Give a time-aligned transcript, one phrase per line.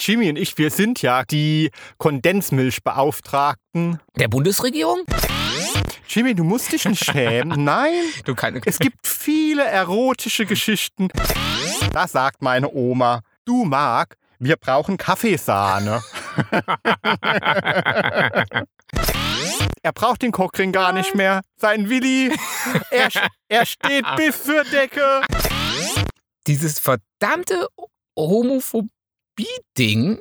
[0.00, 4.00] Jimmy und ich, wir sind ja die Kondensmilchbeauftragten.
[4.16, 5.02] Der Bundesregierung?
[6.08, 7.62] Jimmy, du musst dich nicht schämen.
[7.64, 7.92] Nein.
[8.24, 11.08] Du kann, Es gibt viele erotische Geschichten.
[11.92, 16.02] Da sagt meine Oma, du Marc, wir brauchen Kaffeesahne.
[19.82, 21.42] er braucht den Cockring gar nicht mehr.
[21.56, 22.32] Sein Willi,
[22.90, 23.08] er,
[23.48, 25.20] er steht bis zur Decke.
[26.46, 27.68] Dieses verdammte
[29.40, 30.20] Homophobie-Ding.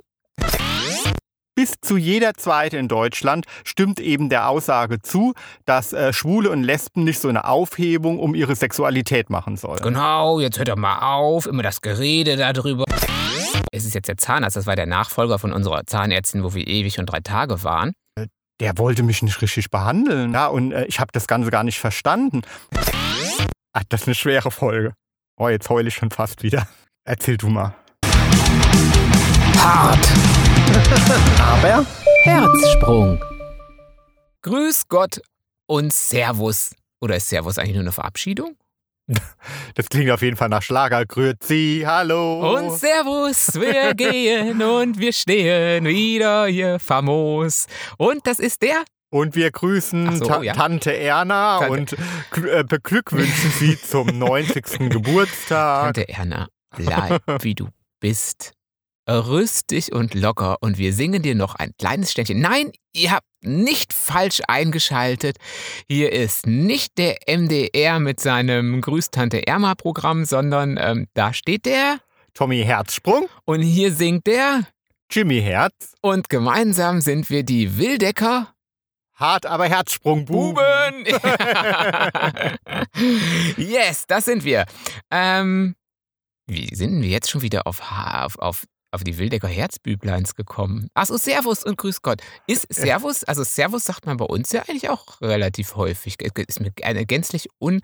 [1.56, 5.34] Bis zu jeder Zweite in Deutschland stimmt eben der Aussage zu,
[5.66, 9.82] dass äh, Schwule und Lesben nicht so eine Aufhebung um ihre Sexualität machen sollen.
[9.82, 12.86] Genau, jetzt hört doch mal auf, immer das Gerede darüber.
[13.74, 16.98] Es ist jetzt der Zahnarzt, das war der Nachfolger von unserer Zahnärztin, wo wir ewig
[16.98, 17.92] und drei Tage waren.
[18.62, 20.34] Der wollte mich nicht richtig behandeln.
[20.34, 22.42] Ja, und äh, ich habe das Ganze gar nicht verstanden.
[23.74, 24.94] Ach, das ist eine schwere Folge.
[25.38, 26.68] Oh, jetzt heule ich schon fast wieder.
[27.06, 27.76] Erzähl du mal.
[29.60, 30.08] Hart.
[31.42, 31.86] Aber
[32.24, 33.20] Herzsprung.
[34.42, 35.20] Grüß Gott
[35.66, 36.72] und Servus.
[37.02, 38.56] Oder ist Servus eigentlich nur eine Verabschiedung?
[39.76, 41.06] das klingt auf jeden Fall nach Schlager.
[41.06, 42.56] Grüezi, hallo.
[42.56, 47.68] Und Servus, wir gehen und wir stehen wieder hier famos.
[47.98, 50.54] Und das ist der Und wir grüßen so, Ta ja.
[50.54, 54.90] Tante Erna Tante- und äh, beglückwünschen sie zum 90.
[54.90, 55.96] Geburtstag.
[55.96, 56.48] Tante Erna.
[56.78, 57.68] Bleib wie du
[58.00, 58.54] bist.
[59.12, 62.40] Rüstig und locker und wir singen dir noch ein kleines Ständchen.
[62.40, 65.38] Nein, ihr habt nicht falsch eingeschaltet.
[65.88, 71.66] Hier ist nicht der MDR mit seinem Grüß Tante Erma Programm, sondern ähm, da steht
[71.66, 72.00] der
[72.34, 74.68] Tommy Herzsprung, und hier singt der
[75.10, 78.54] Jimmy Herz, und gemeinsam sind wir die Wildecker
[79.20, 81.06] hart aber Herzsprung, Buben.
[83.58, 84.66] Yes, das sind wir.
[85.12, 85.76] Ähm,
[86.48, 90.90] wie sind wir jetzt schon wieder auf, auf, auf, auf die Wildecker Herzbübleins gekommen?
[90.94, 92.22] Achso, Servus und Grüß Gott.
[92.48, 96.16] Ist Servus, also Servus sagt man bei uns ja eigentlich auch relativ häufig.
[96.22, 97.82] Ist mir eine gänzlich un,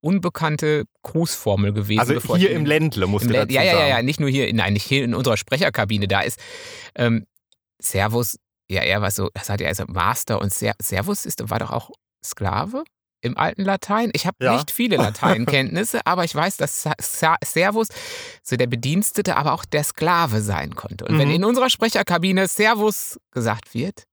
[0.00, 2.00] unbekannte Grußformel gewesen.
[2.00, 3.88] Also hier im Ländle, im du Lä- dazu ja, ja, ja, sagen.
[3.90, 6.38] ja, nicht nur hier, nein, nicht hier in unserer Sprecherkabine, da ist
[6.94, 7.26] ähm,
[7.80, 11.58] Servus, ja, er war so, das hat ja also Master und Ser Servus ist, war
[11.58, 11.90] doch auch
[12.24, 12.84] Sklave
[13.24, 14.10] im alten Latein.
[14.12, 14.52] Ich habe Ja.
[14.54, 16.88] nicht viele Lateinkenntnisse, aber ich weiß, dass
[17.44, 17.88] Servus
[18.42, 21.04] so der Bedienstete, aber auch der Sklave sein konnte.
[21.06, 21.34] Und wenn Mhm.
[21.34, 24.04] in unserer Sprecherkabine Servus gesagt wird,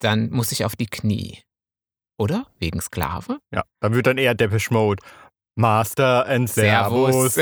[0.00, 1.42] dann muss ich auf die Knie.
[2.18, 2.46] Oder?
[2.58, 3.38] Wegen Sklave?
[3.50, 5.02] Ja, dann wird dann eher Depeche Mode.
[5.58, 7.36] Master and Servus.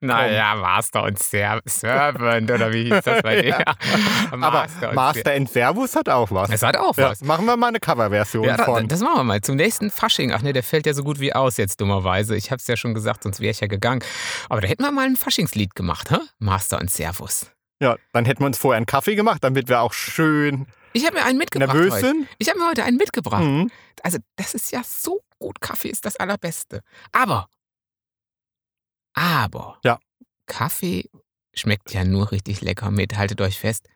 [0.00, 3.56] naja, Master und Ser Servant, oder wie hieß das bei dir?
[4.30, 6.50] Aber und Master and Servus hat auch was.
[6.50, 7.22] Es hat auch Ja, was.
[7.22, 8.86] machen wir mal eine Coverversion Ja, von.
[8.86, 9.40] das machen wir mal.
[9.40, 10.30] Zum nächsten Fasching.
[10.32, 12.36] Ach nee, der fällt ja so gut wie aus jetzt, dummerweise.
[12.36, 14.02] Ich hab's ja schon gesagt, sonst wäre ich ja gegangen.
[14.50, 16.18] Aber da hätten wir mal ein Faschingslied gemacht, hä?
[16.38, 17.50] Master und Servus.
[17.80, 20.66] Ja, dann hätten wir uns vorher einen Kaffee gemacht, damit wir auch schön
[20.98, 22.06] Ich habe mir einen mitgebracht nervös heute.
[22.06, 22.28] sind.
[22.38, 23.44] Ich habe mir heute einen mitgebracht.
[23.44, 23.70] Mhm.
[24.02, 25.60] Also, das ist ja so gut.
[25.60, 26.82] Kaffee ist das Allerbeste.
[27.12, 27.48] Aber,
[29.14, 29.98] aber, Ja.
[30.46, 31.08] Kaffee
[31.54, 33.88] schmeckt ja nur richtig lecker mit, haltet euch fest.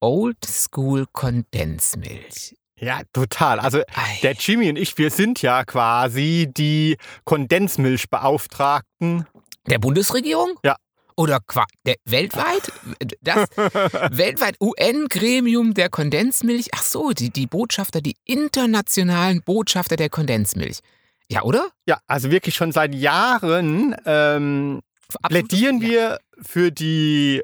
[0.00, 2.56] Old School Kondensmilch.
[2.78, 3.60] Ja, total.
[3.60, 4.18] Also Ei.
[4.22, 9.26] der Jimmy und ich, wir sind ja quasi die Kondensmilchbeauftragten.
[9.68, 10.58] Der Bundesregierung?
[10.64, 10.76] Ja.
[11.16, 12.72] Oder qua der weltweit?
[13.20, 16.68] Das weltweit UN-Gremium der Kondensmilch?
[16.74, 20.78] Ach so, die, die Botschafter, die internationalen Botschafter der Kondensmilch.
[21.28, 21.68] Ja, oder?
[21.86, 24.80] Ja, also wirklich schon seit Jahren ähm,
[25.28, 27.42] plädieren wir für die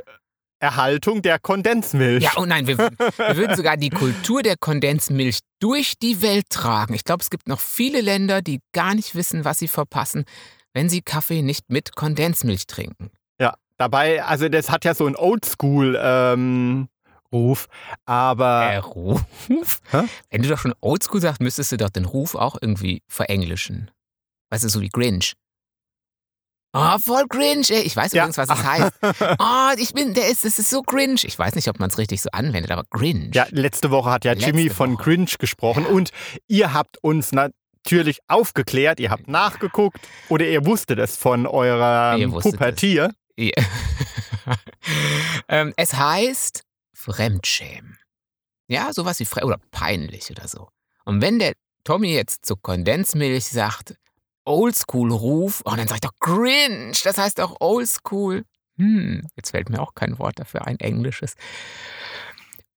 [0.61, 2.25] Erhaltung der Kondensmilch.
[2.25, 6.95] Ja, oh nein, wir, wir würden sogar die Kultur der Kondensmilch durch die Welt tragen.
[6.95, 10.25] Ich glaube, es gibt noch viele Länder, die gar nicht wissen, was sie verpassen,
[10.75, 13.11] wenn sie Kaffee nicht mit Kondensmilch trinken.
[13.79, 16.89] Ja, dabei, also das hat ja so einen Oldschool ähm,
[17.33, 17.69] Ruf,
[18.07, 19.23] aber Der Ruf?
[19.91, 20.03] Hä?
[20.31, 23.91] Wenn du doch schon Oldschool sagst, müsstest du doch den Ruf auch irgendwie verenglischen.
[24.51, 25.35] Weißt du, so wie Grinch.
[26.75, 27.81] Oh, voll Grinch, ey.
[27.81, 28.25] Ich weiß Ja.
[28.25, 28.93] übrigens, was es heißt.
[29.39, 31.25] Oh, ich bin, der ist, es ist so Grinch.
[31.25, 33.35] Ich weiß nicht, ob man es richtig so anwendet, aber Grinch.
[33.35, 35.03] ja, letzte Woche hat ja Letzte Jimmy von Woche.
[35.05, 36.11] Cringe gesprochen und
[36.47, 39.99] ihr habt uns natürlich aufgeklärt, ihr habt nachgeguckt
[40.29, 43.13] oder ihr wusstet es von eurer Pubertier.
[43.39, 43.53] Ja.
[45.49, 47.99] ähm, es heißt Fremdschämen.
[48.67, 50.69] Ja, sowas wie Fre oder peinlich oder so.
[51.05, 51.53] Und wenn der
[51.85, 53.95] Tommy jetzt zu Kondensmilch sagt,
[54.45, 58.45] Oldschool-Ruf, oh, dann sag ich doch Grinch, das heißt auch Oldschool.
[58.77, 61.35] Hm, jetzt fällt mir auch kein Wort dafür ein, englisches.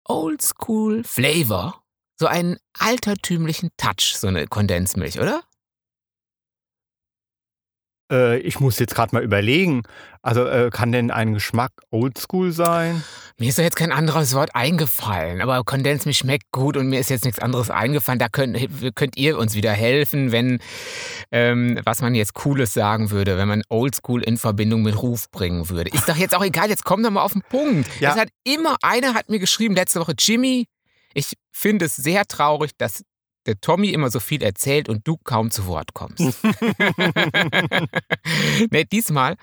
[0.03, 1.81] Oldschool Flavor.
[2.19, 5.43] So einen altertümlichen Touch, so eine Kondensmilch, oder?
[8.11, 9.83] Äh, ich muss jetzt gerade mal überlegen.
[10.21, 13.03] Also äh, kann denn ein Geschmack oldschool sein?
[13.39, 17.09] Mir ist ja jetzt kein anderes Wort eingefallen, aber Kondensmilch schmeckt gut und mir ist
[17.09, 18.19] jetzt nichts anderes eingefallen.
[18.19, 18.55] Da könnt,
[18.95, 20.59] könnt ihr uns wieder helfen, wenn,
[21.31, 25.69] ähm, was man jetzt Cooles sagen würde, wenn man Oldschool in Verbindung mit Ruf bringen
[25.69, 25.89] würde.
[25.91, 27.89] Ist doch jetzt auch egal, jetzt komm doch mal auf den Punkt.
[27.99, 28.11] Ja.
[28.11, 30.67] Es hat immer, einer hat mir geschrieben letzte Woche, Jimmy,
[31.13, 33.03] ich finde es sehr traurig, dass
[33.45, 36.19] der Tommy immer so viel erzählt und du kaum zu Wort kommst.
[38.71, 39.35] nee, diesmal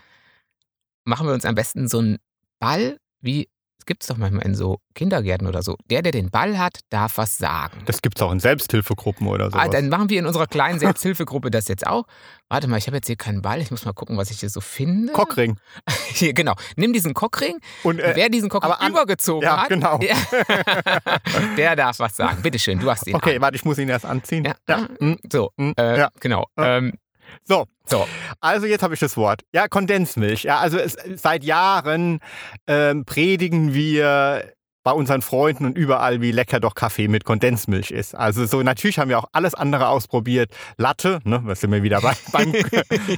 [1.05, 2.19] machen wir uns am besten so einen
[2.59, 3.49] Ball, wie
[3.89, 5.77] gibt es doch manchmal in so Kindergärten oder so.
[5.91, 7.83] Der, der den Ball hat, darf was sagen.
[7.87, 9.59] Das gibt es auch in Selbsthilfegruppen oder so.
[9.59, 12.05] Ah, dann machen wir in unserer kleinen Selbsthilfegruppe das jetzt auch.
[12.51, 13.61] Warte mal, ich habe jetzt hier keinen Ball.
[13.61, 15.13] Ich muss mal gucken, was ich hier so finde.
[15.13, 15.59] Cockring.
[16.13, 16.55] Hier, genau.
[16.77, 17.59] Nimm diesen Cockring.
[17.83, 19.99] Und, äh, Wer diesen Cockring an- übergezogen ja, hat, genau.
[19.99, 20.17] der,
[21.57, 22.43] der darf was sagen.
[22.43, 23.15] Bitte schön, du hast ihn.
[23.15, 23.43] Okay, an.
[23.43, 24.45] warte, ich muss ihn erst anziehen.
[24.45, 24.55] Ja.
[24.69, 24.89] Ja.
[24.99, 26.09] hm, So, hm, äh, ja.
[26.21, 26.47] genau.
[26.57, 26.93] Ähm,
[27.45, 28.07] So, so,
[28.41, 29.43] also jetzt habe ich das Wort.
[29.53, 30.45] Ja, Kondensmilch.
[30.45, 32.21] Ja, also es, seit Jahren
[32.67, 34.53] ähm, predigen wir
[34.89, 38.15] bei unseren Freunden und überall, wie lecker doch Kaffee mit Kondensmilch ist.
[38.15, 40.51] Also so natürlich haben wir auch alles andere ausprobiert.
[40.79, 42.55] Latte, ne, da sind wir wieder bei, beim,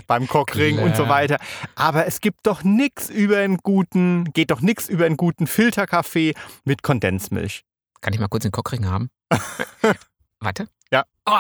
[0.09, 1.39] beim Cockring und so weiter.
[1.77, 6.35] Aber es gibt doch nichts über einen guten, geht doch nichts über einen guten Filterkaffee
[6.65, 7.63] mit Kondensmilch.
[8.01, 9.11] kann ich mal kurz den Cockring haben?
[10.41, 10.67] Warte.
[10.91, 11.05] Ja.
[11.25, 11.37] Oh,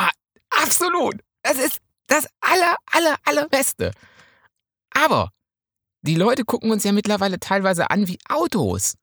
[0.62, 1.16] absolut.
[1.42, 3.92] Das ist das aller, aller, allerbeste.
[4.90, 5.30] Aber
[6.02, 8.96] die Leute gucken uns ja mittlerweile teilweise an wie Autos.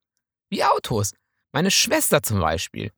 [0.50, 1.14] Wie Autos.
[1.54, 2.92] Meine Schwester zum Beispiel.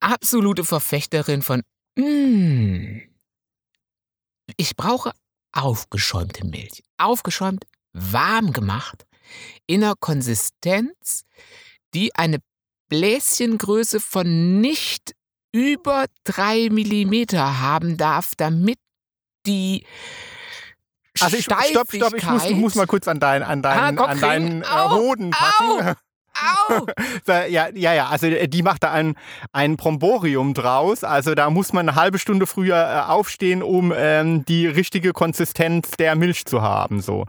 [0.00, 1.62] Absolute Verfechterin von,
[1.96, 2.98] mm,
[4.56, 5.12] ich brauche
[5.52, 6.82] aufgeschäumte Milch.
[6.98, 9.06] Aufgeschäumt, warm gemacht,
[9.66, 11.24] in einer Konsistenz,
[11.94, 12.40] die eine
[12.88, 15.14] Bläschengröße von nicht
[15.52, 18.78] über drei Millimeter haben darf, damit
[19.46, 19.84] die
[21.20, 23.96] Also ich, stopp, stopp, ich muss, muss mal kurz an, dein, an deinen, Ah, an
[23.96, 24.20] Cockring.
[24.20, 25.88] deinen äh, Au, Hoden packen.
[25.90, 25.94] Au!
[27.26, 29.14] So, Ja, ja, ja, also äh, die macht da ein,
[29.52, 31.04] ein Bromborium draus.
[31.04, 35.92] Also da muss man eine halbe Stunde früher äh, aufstehen, um ähm, die richtige Konsistenz
[35.92, 37.00] der Milch zu haben.
[37.00, 37.26] So.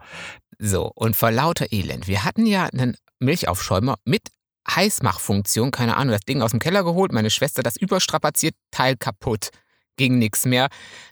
[0.57, 2.07] So, und vor lauter Elend.
[2.07, 4.29] Wir hatten ja einen Milchaufschäumer mit
[4.67, 9.49] Heißmachfunktion, keine Ahnung, das Ding aus dem Keller geholt, meine Schwester das überstrapaziert, Teil kaputt,
[9.97, 10.67] ging nichts mehr.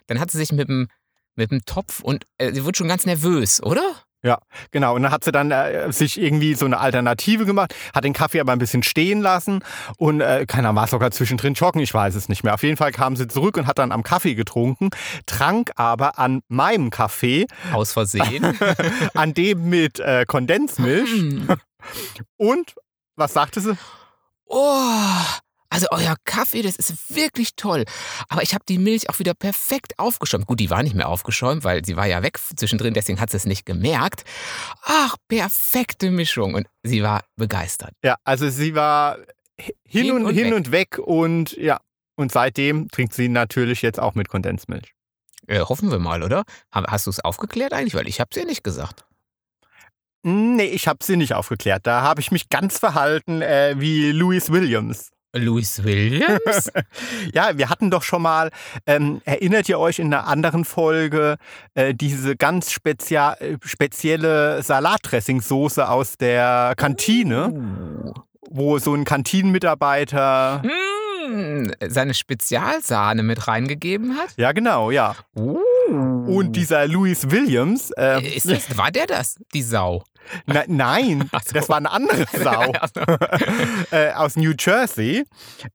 [0.06, 0.88] Dann hat sie sich mit dem,
[1.36, 3.82] mit dem Topf und äh, sie wird schon ganz nervös, oder?
[4.70, 8.14] Genau, und dann hat sie dann äh, sich irgendwie so eine Alternative gemacht, hat den
[8.14, 9.62] Kaffee aber ein bisschen stehen lassen
[9.98, 12.54] und äh, keiner war sogar zwischendrin joggen, ich weiß es nicht mehr.
[12.54, 14.88] Auf jeden Fall kam sie zurück und hat dann am Kaffee getrunken,
[15.26, 18.58] trank aber an meinem Kaffee, Aus Versehen.
[19.14, 21.48] an dem mit äh, Kondensmilch Hm.
[22.38, 22.74] und
[23.16, 23.76] was sagte sie?
[24.46, 25.20] Oh,
[25.74, 27.84] also euer Kaffee, das ist wirklich toll.
[28.28, 30.46] Aber ich habe die Milch auch wieder perfekt aufgeschäumt.
[30.46, 33.36] Gut, die war nicht mehr aufgeschäumt, weil sie war ja weg zwischendrin, deswegen hat sie
[33.36, 34.24] es nicht gemerkt.
[34.84, 36.54] Ach, perfekte Mischung.
[36.54, 37.92] Und sie war begeistert.
[38.02, 39.18] Ja, also sie war
[39.58, 40.54] hin, Hin und, und hin weg.
[40.54, 41.80] und weg und ja.
[42.16, 44.92] Und seitdem trinkt sie natürlich jetzt auch mit Kondensmilch.
[45.48, 46.44] Äh, hoffen wir mal, oder?
[46.74, 47.94] Ha- Hast du es aufgeklärt eigentlich?
[47.94, 49.04] Weil ich habe es ja nicht gesagt.
[50.22, 51.86] Nee, ich habe sie nicht aufgeklärt.
[51.86, 55.10] Da habe ich mich ganz verhalten äh, wie Louis Williams.
[55.34, 56.70] Louis Williams?
[57.32, 58.50] Ja, wir hatten doch schon mal,
[58.86, 61.36] ähm, erinnert ihr euch in einer anderen Folge,
[61.74, 68.12] äh, diese ganz spezia äh, spezielle Salatdressingsoße aus der Kantine, Uh.
[68.50, 70.62] wo so ein Kantinenmitarbeiter.
[71.26, 74.34] Mm, seine Spezialsahne mit reingegeben hat?
[74.36, 75.16] Ja, genau, ja.
[75.36, 75.58] Uh.
[75.90, 80.04] Und dieser Louis Williams, äh, Ist das, war der das, die Sau?
[80.46, 81.52] Na, nein, so.
[81.52, 82.72] das war eine andere Sau.
[83.90, 85.24] äh, aus New Jersey.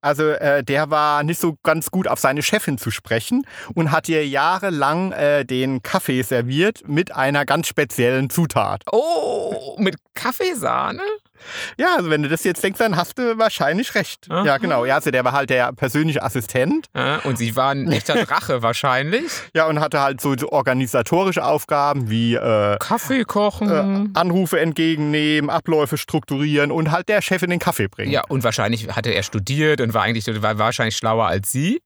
[0.01, 4.09] Also äh, der war nicht so ganz gut auf seine Chefin zu sprechen und hat
[4.09, 8.83] ihr jahrelang äh, den Kaffee serviert mit einer ganz speziellen Zutat.
[8.91, 11.01] Oh, mit Kaffeesahne?
[11.77, 14.27] Ja, also wenn du das jetzt denkst, dann hast du wahrscheinlich recht.
[14.29, 14.45] Aha.
[14.45, 14.85] Ja, genau.
[14.85, 16.87] Ja, also der war halt der persönliche Assistent.
[16.95, 19.31] Ja, und sie war ein echter Drache wahrscheinlich.
[19.53, 23.69] Ja, und hatte halt so, so organisatorische Aufgaben wie äh, Kaffee kochen.
[24.13, 28.11] äh, Anrufe entgegennehmen, Abläufe strukturieren und halt der Chefin den Kaffee bringen.
[28.11, 31.81] ja, und wahrscheinlich hatte er studiert und war eigentlich war wahrscheinlich schlauer als sie.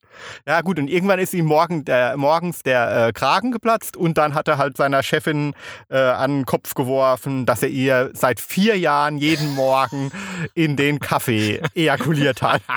[0.48, 4.36] Ja, gut, und irgendwann ist ihm morgen der, morgens der äh, Kragen geplatzt und dann
[4.36, 5.54] hat er halt seiner Chefin
[5.90, 10.12] äh, an den Kopf geworfen, dass er ihr seit vier Jahren jeden Morgen
[10.54, 12.62] in den Kaffee ejakuliert hat.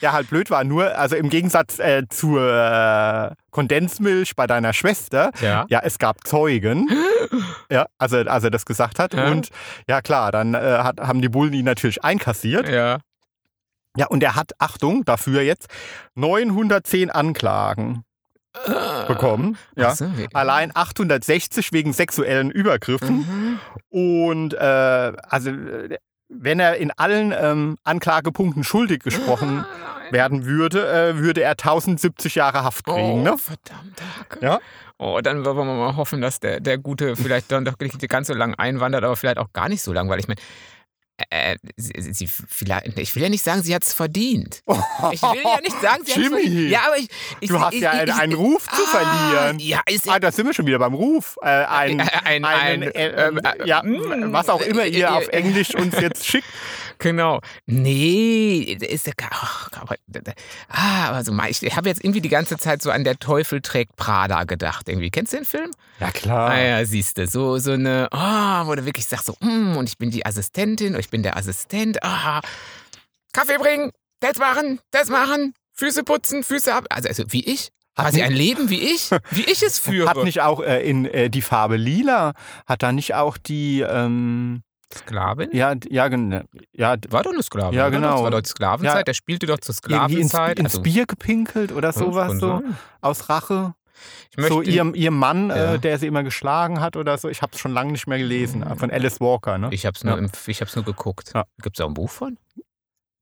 [0.00, 5.30] ja, halt blöd war nur, also im Gegensatz äh, zur äh, Kondensmilch bei deiner Schwester,
[5.40, 5.64] Ja.
[5.68, 6.88] ja, es gab Zeugen,
[7.70, 9.14] ja, also als er das gesagt hat.
[9.14, 9.30] Ja.
[9.30, 9.48] Und
[9.88, 12.68] ja, klar, dann äh, hat, haben die Bullen ihn natürlich einkassiert.
[12.68, 12.98] Ja.
[13.98, 15.68] Ja, und er hat, Achtung, dafür jetzt
[16.16, 18.02] 910 Anklagen.
[19.06, 19.56] Bekommen.
[19.76, 19.94] Ja.
[19.94, 23.16] So, Allein 860 wegen sexuellen Übergriffen.
[23.18, 23.58] Mhm.
[23.90, 25.96] Und äh, also äh,
[26.28, 32.34] wenn er in allen ähm, Anklagepunkten schuldig gesprochen Ah, werden würde, äh, würde er 1070
[32.34, 33.20] Jahre Haft kriegen.
[33.20, 33.36] Oh, Ne?
[33.38, 34.02] verdammt.
[34.40, 34.58] Ja.
[34.98, 38.26] Oh, dann wollen wir mal hoffen, dass der, der Gute vielleicht dann doch nicht ganz
[38.28, 40.40] so lang einwandert, aber vielleicht auch gar nicht so lang, weil ich meine,
[41.30, 44.62] äh, sie, sie, vielleicht, ich will ja nicht sagen, sie hat es verdient.
[45.12, 46.70] Ich will ja nicht sagen, sie hat es Jimmy, verdient.
[46.70, 47.08] Ja, aber ich,
[47.40, 49.58] ich, Du hast ich, ja einen, einen Ruf zu ah, verlieren.
[49.58, 51.38] Ja, ist Ah, da sind wir schon wieder beim Ruf.
[51.42, 55.08] Äh, ein, ein, ein, einen, äh, ähm, äh, ja, mm, was auch immer ihr äh,
[55.08, 56.46] auf äh, Englisch uns jetzt schickt.
[56.98, 57.40] Genau.
[57.66, 59.12] Nee, ist ja
[59.72, 59.96] aber,
[60.68, 63.60] ah, aber so mal, ich habe jetzt irgendwie die ganze Zeit so an der Teufel
[63.60, 64.88] trägt Prada gedacht.
[64.88, 65.10] Irgendwie.
[65.10, 65.70] Kennst du den Film?
[66.00, 66.50] Ja, klar.
[66.50, 69.88] Ah ja, siehst du, so, so eine, oh, wo du wirklich sagst, so, mm, und
[69.88, 72.40] ich bin die Assistentin, oder ich bin der Assistent, ah,
[73.32, 76.84] Kaffee bringen, das machen, das machen, Füße putzen, Füße ab.
[76.90, 77.70] Also, also wie ich.
[77.96, 80.08] Hat Quasi nicht- ein Leben wie ich, wie ich es führe.
[80.10, 82.32] Hat nicht auch äh, in äh, die Farbe lila,
[82.66, 84.62] hat da nicht auch die, ähm,
[84.94, 85.48] Sklavin?
[85.52, 87.76] ja, ja, gen- ja, War doch eine Sklavin.
[87.76, 88.12] Ja, genau.
[88.16, 89.02] Das war doch die Sklavenzeit, Ja.
[89.02, 90.58] der spielte doch zur irgendwie ins, Sklavenzeit.
[90.60, 92.62] ins also, Bier gepinkelt oder sowas so,
[93.00, 93.74] aus Rache.
[94.30, 95.74] Ich möchte, So ihr, ihr Mann, Ja.
[95.74, 97.28] äh, der sie immer geschlagen hat oder so.
[97.28, 98.60] Ich habe es schon lange nicht mehr gelesen.
[98.60, 98.76] Mhm.
[98.76, 99.68] Von Alice Walker, ne?
[99.72, 100.18] ich hab's nur, Ja.
[100.18, 101.32] im, ich hab's nur geguckt.
[101.34, 101.44] Ja.
[101.62, 102.38] Gibt es auch ein Buch von?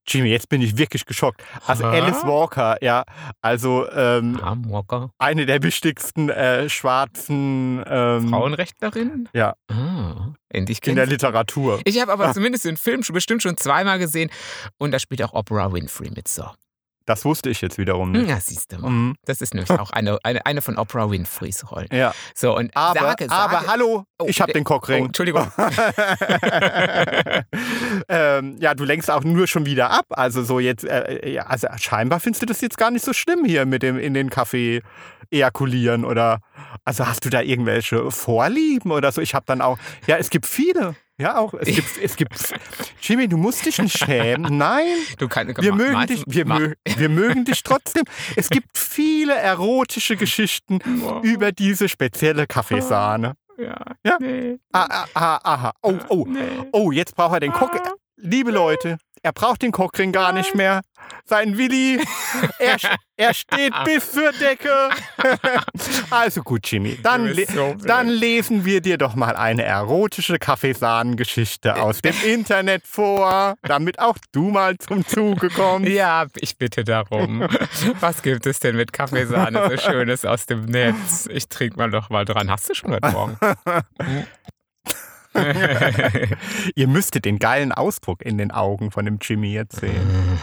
[0.07, 1.41] Jimmy, jetzt bin ich wirklich geschockt.
[1.65, 1.83] Also.
[1.85, 3.05] Alice Walker, ja,
[3.41, 5.09] also ähm, Walker.
[5.17, 9.27] eine der wichtigsten äh, schwarzen ähm, Frauenrechtlerin?
[9.33, 9.55] Ja.
[9.67, 11.79] Ah, endlich in der Literatur.
[11.85, 14.29] Ich habe aber zumindest den Film bestimmt schon zweimal gesehen
[14.77, 16.45] und da spielt auch Oprah Winfrey mit so.
[17.05, 18.27] Das wusste ich jetzt wiederum nicht.
[18.27, 18.89] Ja, siehst du mal.
[18.89, 19.15] Mhm.
[19.25, 21.87] Das ist nämlich auch eine, eine, eine von Oprah Winfreys Rollen.
[21.91, 25.05] Ja, So, und aber, sage, sage, aber hallo, Oh, ich habe den Oh, Cockring.
[25.05, 25.51] Entschuldigung.
[28.09, 30.05] ähm, ja, du lenkst auch nur schon wieder ab.
[30.09, 33.45] Also so jetzt, äh, ja, also scheinbar findest du das jetzt gar nicht so schlimm
[33.45, 34.81] hier mit dem in den Kaffee
[35.31, 36.39] ejakulieren oder
[36.83, 39.21] also hast du da irgendwelche Vorlieben oder so?
[39.21, 40.95] Ich habe dann auch, ja, es gibt viele.
[41.17, 41.53] Ja, auch.
[41.53, 42.33] Es gibt, es gibt.
[43.01, 44.57] Jimmy, du musst dich nicht schämen.
[44.57, 44.85] Nein,
[45.17, 46.23] Du kannst, wir ma- mögen dich.
[46.27, 48.03] Wir, mö wir mögen dich trotzdem.
[48.35, 50.79] Es gibt viele erotische Geschichten
[51.23, 53.33] über diese spezielle Kaffeesahne.
[53.57, 53.75] Ja.
[54.05, 54.17] Ja.
[54.19, 54.57] Nee.
[54.73, 55.71] Ah, ah, ah, aha.
[55.81, 56.25] Oh, oh.
[56.27, 56.41] Nee.
[56.73, 57.71] Oh, jetzt braucht er den Cock.
[57.75, 57.93] Ah.
[58.17, 60.81] Liebe Leute, er braucht den Cockring gar nicht mehr.
[61.25, 61.99] Sein Willi,
[62.59, 62.77] er,
[63.17, 64.89] er steht bis zur Decke.
[66.11, 71.75] also gut, Jimmy, dann, le so dann lesen wir dir doch mal eine erotische Kaffeesahnengeschichte
[71.81, 75.89] aus dem Internet vor, damit auch du mal zum Zuge kommst.
[75.89, 77.47] Ja, ich bitte darum.
[77.99, 81.27] Was gibt es denn mit Kaffeesahne so Schönes aus dem Netz?
[81.31, 82.51] Ich trinke mal doch mal dran.
[82.51, 83.39] Hast du schon heute Morgen?
[86.75, 90.39] Ihr müsstet den geilen Ausdruck in den Augen von dem Jimmy jetzt sehen.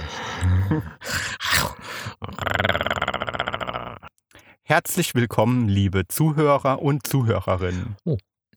[4.62, 7.96] Herzlich willkommen, liebe Zuhörer und Zuhörerinnen.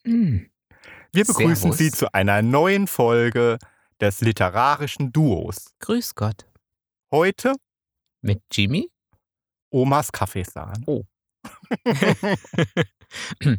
[0.04, 0.50] Hm.
[1.12, 1.78] Wir begrüßen Servus.
[1.78, 3.58] Sie zu einer neuen Folge
[4.02, 5.74] des literarischen Duos.
[5.80, 6.46] Grüß Gott.
[7.12, 7.54] Heute
[8.22, 8.90] Mit Jimmy?
[9.70, 10.84] Omas Kaffeesahne.
[10.86, 11.04] Oh.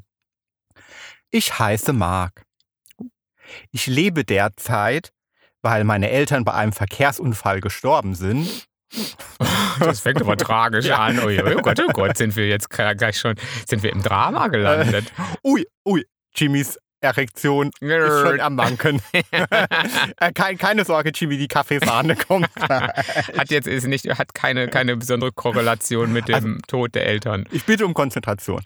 [1.31, 2.46] ich heiße Marc.
[3.71, 5.11] Ich lebe derzeit,
[5.63, 8.67] weil meine Eltern bei einem Verkehrsunfall gestorben sind.
[9.81, 10.99] Das fängt aber tragisch Ja.
[10.99, 11.19] an.
[11.19, 13.35] Oh, oh Gott, oh Gott, sind wir jetzt gleich schon,
[13.69, 15.13] sind wir im Drama gelandet.
[15.45, 19.01] Ui, ui, Jimmys Erektion ist schon am Manken.
[20.19, 22.49] Äh, kein, keine Sorge, Jimmy, die Kaffeesahne kommt.
[22.59, 27.47] hat jetzt ist nicht, hat keine, keine besondere Korrelation mit dem Also Tod der Eltern.
[27.51, 28.63] Ich bitte um Konzentration.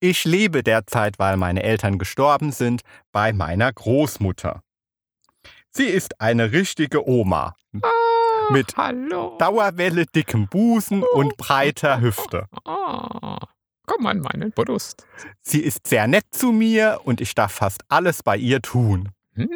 [0.00, 4.62] Ich lebe derzeit, weil meine Eltern gestorben sind, bei meiner Großmutter.
[5.70, 7.56] Sie ist eine richtige Oma.
[8.50, 9.36] Mit Hallo.
[9.38, 12.46] Dauerwelle, dickem Busen und breiter Hüfte.
[12.64, 13.38] Oh,
[13.86, 15.06] komm an meinen Brust.
[15.42, 19.10] Sie ist sehr nett zu mir und ich darf fast alles bei ihr tun.
[19.34, 19.48] Hm,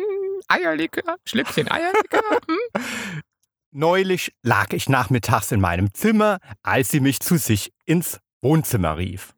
[0.49, 2.23] Eierlikör, Schlückchen Eierlikör.
[2.49, 3.23] Hm?
[3.71, 9.35] Neulich lag ich nachmittags in meinem Zimmer, als sie mich zu sich ins Wohnzimmer rief.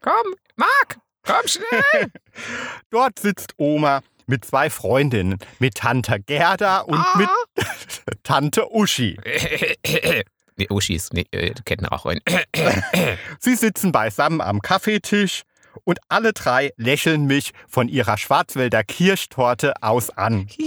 [0.00, 2.10] Komm, Marc, komm schnell.
[2.90, 7.28] Dort sitzt Oma mit zwei Freundinnen, mit Tante Gerda und mit
[8.22, 9.18] Tante Uschi.
[10.58, 12.20] Nee, Uschis, nee, äh, Kettenraucherin.
[13.38, 15.42] Sie sitzen beisammen am Kaffeetisch
[15.84, 20.48] und alle drei lächeln mich von ihrer Schwarzwälder Kirschtorte aus an.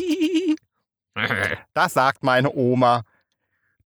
[1.74, 3.04] Da sagt meine Oma,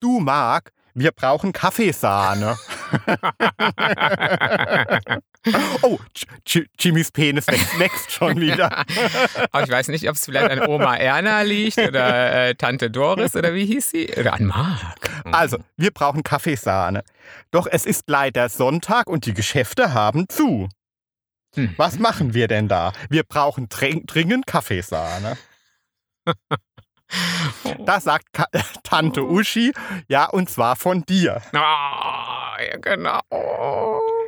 [0.00, 2.56] du Marc, wir brauchen Kaffeesahne.
[5.82, 5.98] oh,
[6.46, 8.84] J Jimmys Penis wächst, wächst schon wieder.
[9.52, 13.36] Aber ich weiß nicht, ob es vielleicht an Oma Erna liegt oder äh, Tante Doris
[13.36, 14.08] oder wie hieß sie?
[14.16, 15.10] Oder an Mark.
[15.24, 17.02] Also, wir brauchen Kaffeesahne.
[17.50, 20.68] Doch es ist leider Sonntag und die Geschäfte haben zu.
[21.54, 21.74] Hm.
[21.76, 22.92] Was machen wir denn da?
[23.08, 25.36] Wir brauchen dringend Kaffeesahne.
[27.84, 28.46] Das sagt Ka
[28.84, 29.72] Tante Uschi,
[30.08, 31.42] ja, und zwar von dir.
[31.52, 32.29] Ah,
[32.62, 33.20] ja, genau.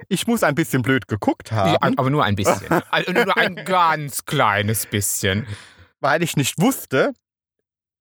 [0.08, 1.72] Ich muss ein bisschen blöd geguckt haben.
[1.72, 2.82] Ja, aber nur ein bisschen.
[2.90, 5.46] also nur ein ganz kleines bisschen.
[6.00, 7.12] Weil ich nicht wusste,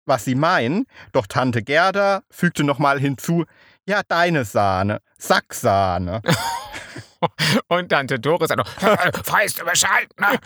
[0.05, 0.85] was sie meinen.
[1.11, 3.45] Doch Tante Gerda fügte nochmal hinzu,
[3.87, 6.21] ja, deine Sahne, Sacksahne.
[7.67, 8.67] Und Tante Doris sagt noch,
[9.33, 10.39] weißt du Bescheid, ne?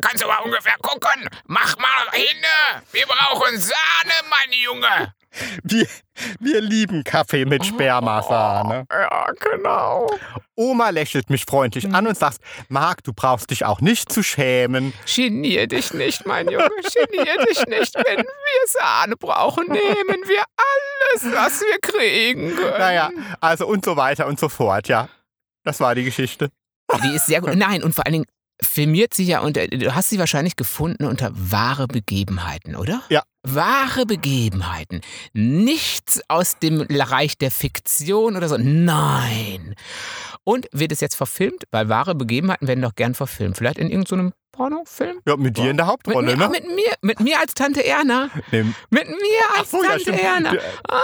[0.00, 1.28] Kannst du mal ungefähr gucken?
[1.44, 2.42] Mach mal hin,
[2.92, 5.14] wir brauchen Sahne, mein Junge.
[5.62, 5.86] Wir,
[6.40, 8.86] wir lieben Kaffee mit Spermasahne.
[8.90, 10.10] Ja, genau.
[10.54, 12.38] Oma lächelt mich freundlich an und sagt,
[12.68, 14.94] Marc, du brauchst dich auch nicht zu schämen.
[15.14, 17.94] Genier dich nicht, mein Junge, genier dich nicht.
[17.94, 22.78] Wenn wir Sahne brauchen, nehmen wir alles, was wir kriegen können.
[22.78, 25.08] Naja, also und so weiter und so fort, ja.
[25.64, 26.50] Das war die Geschichte.
[27.02, 27.54] Die ist sehr gut.
[27.56, 28.26] Nein, und vor allen Dingen
[28.62, 33.02] filmiert sie ja unter, du hast sie wahrscheinlich gefunden unter wahre Begebenheiten, oder?
[33.08, 33.22] Ja.
[33.42, 35.02] Wahre Begebenheiten.
[35.32, 38.56] Nichts aus dem Reich der Fiktion oder so.
[38.58, 39.74] Nein.
[40.42, 41.64] Und wird es jetzt verfilmt?
[41.70, 43.56] Weil wahre Begebenheiten werden doch gern verfilmt.
[43.56, 45.20] Vielleicht in irgendeinem Pornofilm?
[45.26, 46.50] Ja, mit dir in der Hauptrolle, mit mir, ne?
[46.50, 48.30] Mit mir, mit mir als Tante Erna.
[48.50, 48.64] Nee.
[48.90, 50.20] Mit mir als so, ja, Tante stimmt.
[50.20, 50.54] Erna.
[50.54, 50.60] Ja.
[50.88, 51.00] Ah,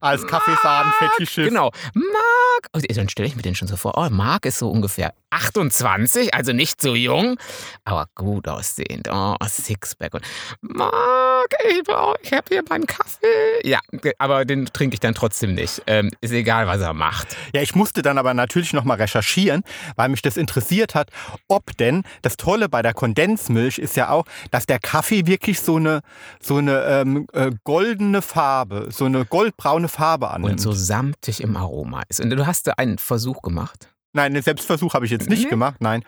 [0.00, 1.48] Als Kaffeesaden-Fetischist.
[1.48, 1.70] Genau.
[1.94, 2.66] Marc.
[2.74, 3.94] Oh, dann stelle ich mir den schon so vor.
[3.96, 7.38] Oh, Marc ist so ungefähr 28, also nicht so jung,
[7.84, 9.08] aber gut aussehend.
[9.10, 10.14] Oh, Sixpack.
[10.14, 10.24] Und
[10.60, 13.26] Marc, ich, brauch- ich habe hier meinen Kaffee.
[13.64, 13.78] Ja,
[14.18, 15.82] aber den trinke ich dann trotzdem nicht.
[15.86, 17.36] Ähm, ist egal, was er macht.
[17.54, 19.62] Ja, ich musste dann aber natürlich nochmal recherchieren,
[19.96, 21.10] weil mich das interessiert hat,
[21.48, 25.76] ob denn, das Tolle bei der Kondensmilch ist ja auch, dass der Kaffee wirklich so
[25.76, 26.00] eine,
[26.40, 30.52] so eine ähm, äh, goldene Farbe, so eine goldbraune Farbe annimmt.
[30.52, 32.20] Und so samtig im Aroma ist.
[32.20, 33.88] Und du hast einen Versuch gemacht.
[34.12, 35.50] Nein, den Selbstversuch habe ich jetzt nicht Nee.
[35.50, 36.02] gemacht, nein.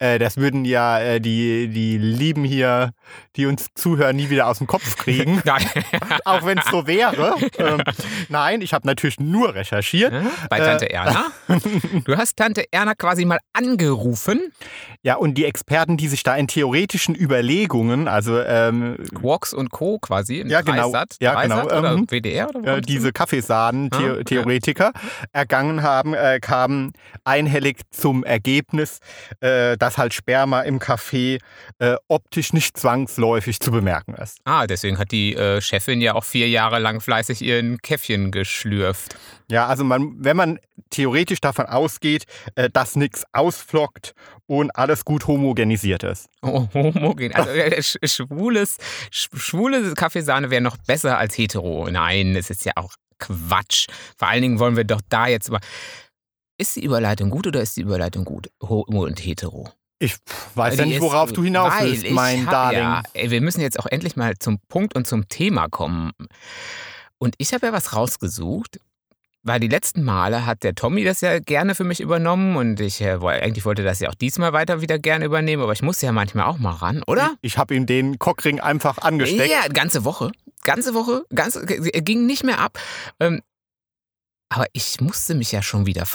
[0.00, 2.90] Äh, das würden ja äh, die, die Lieben hier,
[3.36, 5.40] die uns zuhören, nie wieder aus dem Kopf kriegen.
[5.44, 5.62] Nein.
[6.24, 7.34] auch wenn es so wäre.
[7.58, 7.80] Ähm,
[8.28, 10.12] nein, ich habe natürlich nur recherchiert.
[10.50, 11.26] Bei Äh, Tante Erna.
[12.04, 14.40] Du hast Tante Erna quasi mal angerufen.
[15.02, 19.98] Ja, und die Experten, die sich da in theoretischen Überlegungen, also ähm, Quarks und Co.
[20.00, 20.40] quasi.
[20.40, 20.90] In Ja, genau.
[20.90, 21.78] Dreisat, Ja, Dreisat genau.
[21.78, 24.92] Oder Ähm, WDR oder äh, diese Kaffeesaden-Theoretiker
[25.32, 26.92] ergangen haben, äh, kamen
[27.44, 29.00] einhellig zum Ergebnis,
[29.40, 31.38] äh, dass halt Sperma im Kaffee
[31.78, 34.38] äh, optisch nicht zwangsläufig zu bemerken ist.
[34.44, 39.16] Ah, deswegen hat die äh, Chefin ja auch vier Jahre lang fleißig ihren Käffchen geschlürft.
[39.50, 40.58] Ja, also man, wenn man
[40.90, 44.14] theoretisch davon ausgeht, äh, dass nichts ausflockt
[44.46, 46.28] und alles gut homogenisiert ist.
[46.42, 47.34] Oh, homogen.
[47.34, 48.78] Also äh, sch schwules,
[49.10, 51.88] sch schwule Kaffeesahne wäre noch besser als hetero.
[51.90, 53.86] Nein, es ist ja auch Quatsch.
[54.18, 55.60] Vor allen Dingen wollen wir doch da jetzt mal.
[56.56, 58.48] Ist die Überleitung gut oder ist die Überleitung gut?
[58.62, 59.70] Homo und hetero.
[59.98, 60.16] Ich
[60.54, 62.80] weiß ja Die nicht, worauf du hinaus willst, ich mein Darling.
[62.80, 66.12] Ja, wir müssen jetzt auch endlich mal zum Punkt und zum Thema kommen.
[67.18, 68.78] Und ich habe ja was rausgesucht,
[69.42, 73.00] weil die letzten Male hat der Tommy das ja gerne für mich übernommen und ich
[73.00, 76.12] äh, eigentlich wollte das ja auch diesmal weiter wieder gerne übernehmen, aber ich muss ja
[76.12, 77.36] manchmal auch mal ran, oder?
[77.40, 79.50] Ich habe ihm den Cockring einfach angesteckt.
[79.50, 80.32] Ja, ganze Woche.
[80.62, 82.78] Ganze Woche, ganz, er ging nicht mehr ab.
[83.20, 83.42] Ähm,
[84.48, 86.06] aber ich musste mich ja schon wieder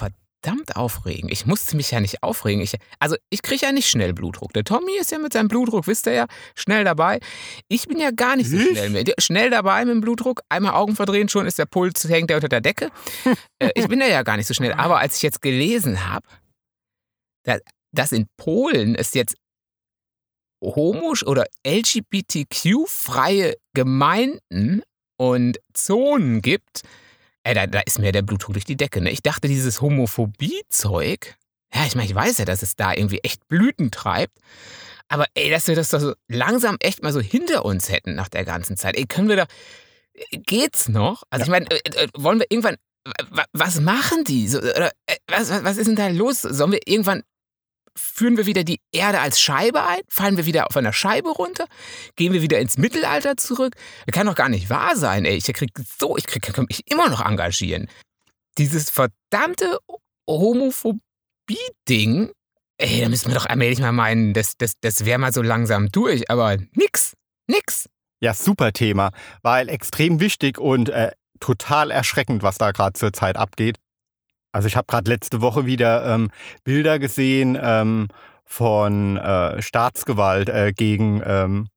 [0.41, 1.29] verdammt aufregen.
[1.29, 2.61] Ich musste mich ja nicht aufregen.
[2.61, 4.53] Ich, also ich kriege ja nicht schnell Blutdruck.
[4.53, 7.19] Der Tommy ist ja mit seinem Blutdruck, wisst ihr ja, schnell dabei.
[7.67, 9.03] Ich bin ja gar nicht so schnell mehr.
[9.19, 12.49] Schnell dabei mit dem Blutdruck, einmal Augen verdrehen, schon ist der Puls, hängt er unter
[12.49, 12.89] der Decke.
[13.61, 14.71] Äh, ich bin ja gar nicht so schnell.
[14.73, 16.25] Aber als ich jetzt gelesen habe,
[17.91, 19.35] dass in Polen es jetzt
[20.63, 24.81] homisch oder LGBTQ-freie Gemeinden
[25.17, 26.83] und Zonen gibt,
[27.49, 29.01] ey, da, da ist mir der Blutdruck durch die Decke.
[29.01, 29.09] Ne?
[29.11, 31.35] Ich dachte, dieses Homophobie-Zeug,
[31.73, 34.37] ja, ich meine, ich weiß ja, dass es da irgendwie echt Blüten treibt,
[35.07, 38.29] aber ey, dass wir das doch so langsam echt mal so hinter uns hätten nach
[38.29, 38.95] der ganzen Zeit.
[38.95, 39.45] Ey, können wir da,
[40.31, 41.23] geht's noch?
[41.29, 42.75] Also ich meine, äh, äh, wollen wir irgendwann,
[43.31, 44.47] wa- was machen die?
[44.47, 46.41] So, oder, äh, was, was, was ist denn da los?
[46.41, 47.23] Sollen wir irgendwann
[47.99, 49.99] Führen wir wieder die Erde als Scheibe ein?
[50.07, 51.65] Fallen wir wieder auf einer Scheibe runter?
[52.15, 53.75] Gehen wir wieder ins Mittelalter zurück?
[54.05, 55.35] Das kann doch gar nicht wahr sein, ey.
[55.35, 57.89] Ich krieg so, ich krieg, kann mich immer noch engagieren.
[58.57, 59.79] Dieses verdammte
[60.29, 62.31] Homophobie-Ding,
[62.77, 65.91] ey, da müssen wir doch allmählich mal meinen, das, das, das wäre mal so langsam
[65.91, 67.13] durch, aber nix,
[67.47, 67.89] nix.
[68.21, 69.11] Ja, super Thema,
[69.43, 73.77] weil extrem wichtig und äh, total erschreckend, was da gerade zur Zeit abgeht.
[74.51, 76.29] Also ich habe gerade letzte Woche wieder ähm,
[76.63, 78.07] Bilder gesehen ähm,
[78.45, 81.67] von äh, Staatsgewalt äh, gegen ähm,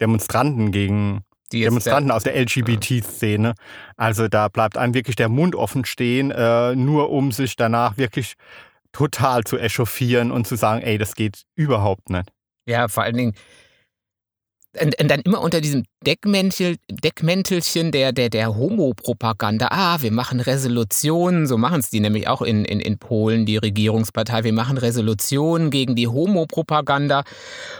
[0.00, 1.22] Demonstranten, gegen
[1.52, 3.54] Demonstranten aus der LGBT-Szene.
[3.96, 8.34] Also da bleibt einem wirklich der Mund offen stehen, äh, nur um sich danach wirklich
[8.92, 12.30] total zu echauffieren und zu sagen, ey, das geht überhaupt nicht.
[12.66, 13.34] Ja, vor allen Dingen,
[14.80, 19.68] und, und dann immer unter diesem Deckmäntel, Deckmäntelchen der, der, der Homopropaganda.
[19.70, 23.56] Ah, wir machen Resolutionen, so machen es die nämlich auch in, in, in Polen, die
[23.56, 24.44] Regierungspartei.
[24.44, 27.24] Wir machen Resolutionen gegen die Homopropaganda.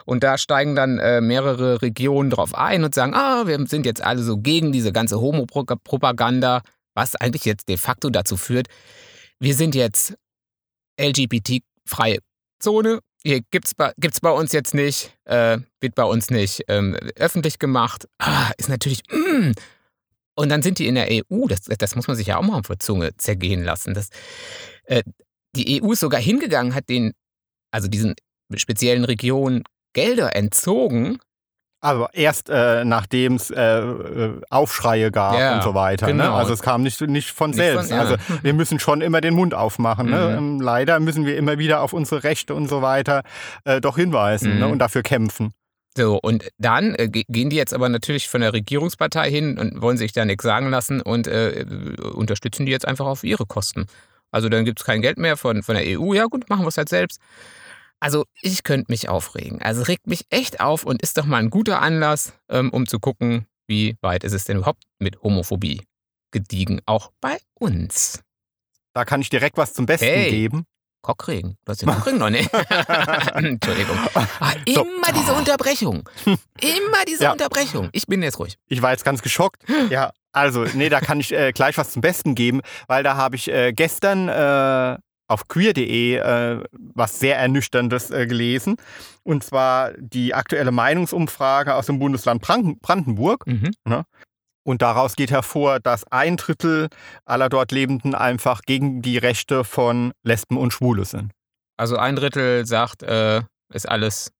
[0.04, 4.02] Und da steigen dann äh, mehrere Regionen drauf ein und sagen, ah, wir sind jetzt
[4.02, 6.62] alle so gegen diese ganze Homopropaganda,
[6.94, 8.68] was eigentlich jetzt de facto dazu führt,
[9.40, 10.14] wir sind jetzt
[11.00, 12.18] LGBT-freie
[12.60, 16.94] Zone hier gibt's bei, gibt's bei uns jetzt nicht, äh, wird bei uns nicht ähm,
[17.16, 18.06] öffentlich gemacht.
[18.18, 19.02] Ah, ist natürlich.
[19.10, 19.52] Mm.
[20.36, 22.58] Und dann sind die in der EU, das, das muss man sich ja auch mal
[22.58, 23.94] auf der Zunge zergehen lassen.
[23.94, 24.08] Das,
[24.84, 25.02] äh,
[25.56, 27.12] die EU ist sogar hingegangen, hat den,
[27.70, 28.14] also diesen
[28.56, 29.62] speziellen Regionen
[29.94, 31.18] Gelder entzogen,
[31.84, 36.06] aber erst äh, nachdem es äh, äh, Aufschreie gab ja, und so weiter.
[36.06, 36.12] Ne?
[36.12, 36.24] Genau.
[36.24, 36.32] Ne?
[36.32, 37.88] Also es kam nicht, nicht von nicht selbst.
[37.88, 38.02] Von, ja.
[38.02, 40.08] Also wir müssen schon immer den Mund aufmachen.
[40.08, 40.16] Ne?
[40.16, 40.24] Mhm.
[40.24, 40.36] Ne?
[40.36, 43.22] Ähm, leider müssen wir immer wieder auf unsere Rechte und so weiter
[43.64, 44.54] äh, doch hinweisen ne?
[44.54, 44.60] mhm.
[44.60, 44.68] ne?
[44.68, 45.52] und dafür kämpfen.
[45.96, 49.98] So, und dann äh, gehen die jetzt aber natürlich von der Regierungspartei hin und wollen
[49.98, 51.66] sich da nichts sagen lassen und äh,
[52.14, 53.86] unterstützen die jetzt einfach auf ihre Kosten.
[54.30, 56.14] Also dann gibt es kein Geld mehr von, von der EU.
[56.14, 57.20] Ja gut, machen wir es halt selbst.
[58.04, 59.62] Also ich könnte mich aufregen.
[59.62, 63.00] Also regt mich echt auf und ist doch mal ein guter Anlass, ähm, um zu
[63.00, 65.80] gucken, wie weit ist es denn überhaupt mit Homophobie
[66.30, 68.22] gediegen, auch bei uns.
[68.92, 70.30] Da kann ich direkt was zum Besten hey.
[70.30, 70.66] geben.
[71.00, 71.56] Kockregen.
[71.64, 72.50] Du hast den Kockregen noch nicht.
[73.34, 73.98] Entschuldigung.
[74.38, 75.20] Ah, immer so.
[75.22, 76.06] diese Unterbrechung.
[76.26, 77.32] Immer diese ja.
[77.32, 77.88] Unterbrechung.
[77.92, 78.58] Ich bin jetzt ruhig.
[78.66, 79.62] Ich war jetzt ganz geschockt.
[79.88, 83.36] Ja, also, nee, da kann ich äh, gleich was zum Besten geben, weil da habe
[83.36, 84.98] ich äh, gestern äh,
[85.34, 88.76] auf queer.de äh, was sehr Ernüchterndes äh, gelesen.
[89.24, 93.46] Und zwar die aktuelle Meinungsumfrage aus dem Bundesland Brandenburg.
[93.46, 93.72] Mhm.
[93.84, 94.04] Ne?
[94.64, 96.88] Und daraus geht hervor, dass ein Drittel
[97.26, 101.32] aller dort Lebenden einfach gegen die Rechte von Lesben und Schwule sind.
[101.76, 103.42] Also ein Drittel sagt, äh,
[103.72, 104.32] ist alles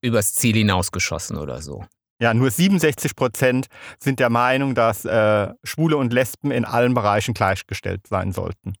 [0.00, 1.84] übers Ziel hinausgeschossen oder so.
[2.20, 3.66] Ja, nur 67 Prozent
[3.98, 8.74] sind der Meinung, dass äh, Schwule und Lesben in allen Bereichen gleichgestellt sein sollten.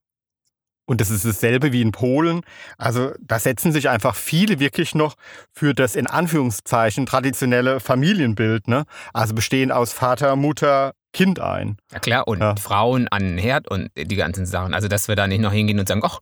[0.90, 2.40] Und das ist dasselbe wie in Polen.
[2.76, 5.14] Also da setzen sich einfach viele wirklich noch
[5.52, 8.86] für das in Anführungszeichen traditionelle Familienbild, ne?
[9.12, 11.76] Also bestehend aus Vater, Mutter, Kind ein.
[11.92, 12.56] Ja klar, und ja.
[12.56, 14.74] Frauen an den Herd und die ganzen Sachen.
[14.74, 16.18] Also dass wir da nicht noch hingehen und sagen, ach,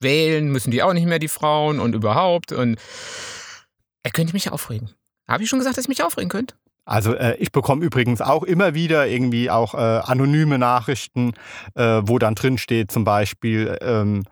[0.00, 2.52] wählen müssen die auch nicht mehr, die Frauen und überhaupt.
[2.52, 2.80] Und
[4.02, 4.92] er könnte mich aufregen.
[5.28, 6.54] Habe ich schon gesagt, dass ich mich aufregen könnte?
[6.86, 11.34] Also äh, ich bekomme übrigens auch immer wieder irgendwie auch äh, anonyme Nachrichten,
[11.74, 14.22] äh, wo dann drin steht zum Beispiel, ähm,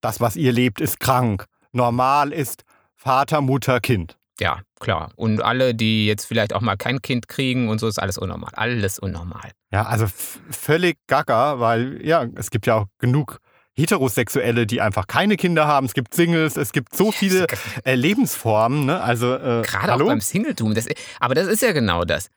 [0.00, 1.44] das, was ihr lebt, ist krank.
[1.72, 2.64] Normal ist
[2.96, 4.16] Vater, Mutter, Kind.
[4.40, 5.10] Ja, klar.
[5.16, 8.50] Und alle, die jetzt vielleicht auch mal kein Kind kriegen und so, ist alles unnormal.
[8.54, 9.50] Alles unnormal.
[9.70, 13.38] Ja, also völlig gaga, weil ja, es gibt ja auch genug
[13.74, 15.86] Heterosexuelle, die einfach keine Kinder haben.
[15.86, 17.46] Es gibt Singles, es gibt so viele
[17.84, 18.86] äh, Lebensformen.
[18.86, 19.00] Ne?
[19.00, 20.04] Also, äh, Gerade hallo?
[20.04, 20.74] auch beim Singletum.
[20.74, 20.86] Das,
[21.20, 22.28] aber das ist ja genau das.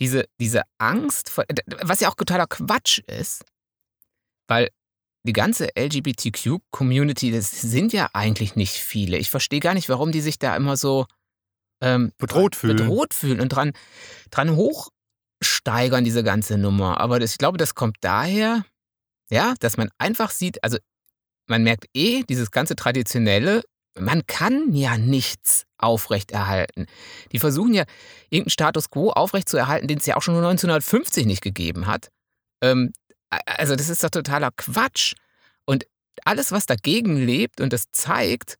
[0.00, 1.44] Diese, diese Angst, vor,
[1.82, 3.44] was ja auch totaler Quatsch ist,
[4.48, 4.68] weil
[5.26, 9.16] die ganze LGBTQ-Community, das sind ja eigentlich nicht viele.
[9.16, 11.06] Ich verstehe gar nicht, warum die sich da immer so
[11.80, 12.76] ähm, bedroht fühlen.
[12.76, 13.72] Bedroht fühlen und dran,
[14.30, 17.00] dran hochsteigern, diese ganze Nummer.
[17.00, 18.64] Aber das, ich glaube, das kommt daher,
[19.30, 20.78] ja, dass man einfach sieht, also
[21.46, 23.62] man merkt eh, dieses ganze Traditionelle,
[23.98, 26.86] man kann ja nichts aufrechterhalten.
[27.32, 27.84] Die versuchen ja,
[28.30, 32.08] irgendeinen Status quo aufrechtzuerhalten, den es ja auch schon 1950 nicht gegeben hat.
[32.60, 32.92] Ähm,
[33.30, 35.14] also das ist doch totaler Quatsch.
[35.64, 35.86] Und
[36.24, 38.56] alles, was dagegen lebt und das zeigt,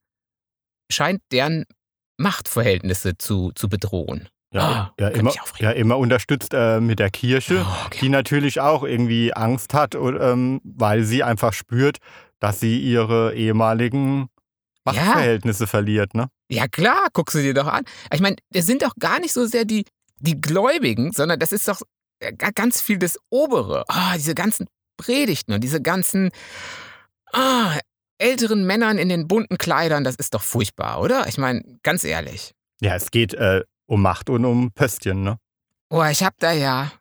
[0.91, 1.65] scheint deren
[2.17, 4.29] Machtverhältnisse zu, zu bedrohen.
[4.51, 7.99] Ja, oh, ja, immer, ja, immer unterstützt äh, mit der Kirche, oh, okay.
[8.01, 11.97] die natürlich auch irgendwie Angst hat, ähm, weil sie einfach spürt,
[12.39, 14.29] dass sie ihre ehemaligen
[14.85, 15.67] Machtverhältnisse ja.
[15.67, 16.13] verliert.
[16.13, 16.29] Ne?
[16.49, 17.83] Ja, klar, guck sie dir doch an.
[18.13, 19.85] Ich meine, das sind doch gar nicht so sehr die,
[20.19, 21.81] die Gläubigen, sondern das ist doch
[22.19, 23.83] äh, ganz viel das Obere.
[23.89, 26.29] Oh, diese ganzen Predigten und diese ganzen
[27.33, 27.71] oh,
[28.17, 31.27] älteren Männern in den bunten Kleidern, das ist doch furchtbar, oder?
[31.27, 32.51] Ich meine, ganz ehrlich.
[32.79, 35.37] Ja, es geht äh, um Macht und um Pöstchen, ne?
[35.89, 36.91] Oh, ich hab da ja.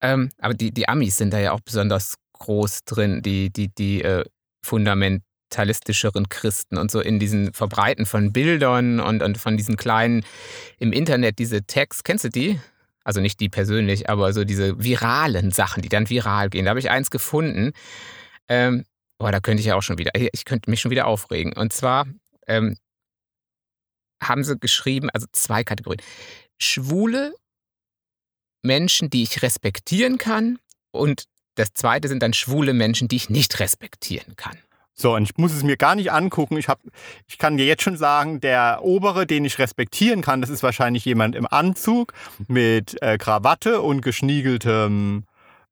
[0.00, 4.02] Ähm, aber die, die Amis sind da ja auch besonders groß drin, die, die, die
[4.02, 4.24] äh,
[4.64, 10.24] fundamentalistischeren Christen und so in diesen Verbreiten von Bildern und, und von diesen kleinen
[10.78, 12.60] im Internet, diese Tags, kennst du die?
[13.04, 16.64] Also nicht die persönlich, aber so diese viralen Sachen, die dann viral gehen.
[16.64, 17.72] Da habe ich eins gefunden.
[18.48, 18.84] Ähm,
[19.18, 21.52] boah, da könnte ich ja auch schon wieder, ich könnte mich schon wieder aufregen.
[21.52, 22.06] Und zwar
[22.46, 22.76] ähm,
[24.28, 26.02] haben sie geschrieben, also zwei Kategorien.
[26.58, 27.34] Schwule
[28.62, 30.58] Menschen, die ich respektieren kann
[30.90, 34.58] und das zweite sind dann schwule Menschen, die ich nicht respektieren kann.
[34.96, 36.56] So, und ich muss es mir gar nicht angucken.
[36.56, 36.80] Ich, hab,
[37.26, 41.04] ich kann dir jetzt schon sagen, der obere, den ich respektieren kann, das ist wahrscheinlich
[41.04, 42.12] jemand im Anzug
[42.46, 45.24] mit äh, Krawatte und geschniegeltem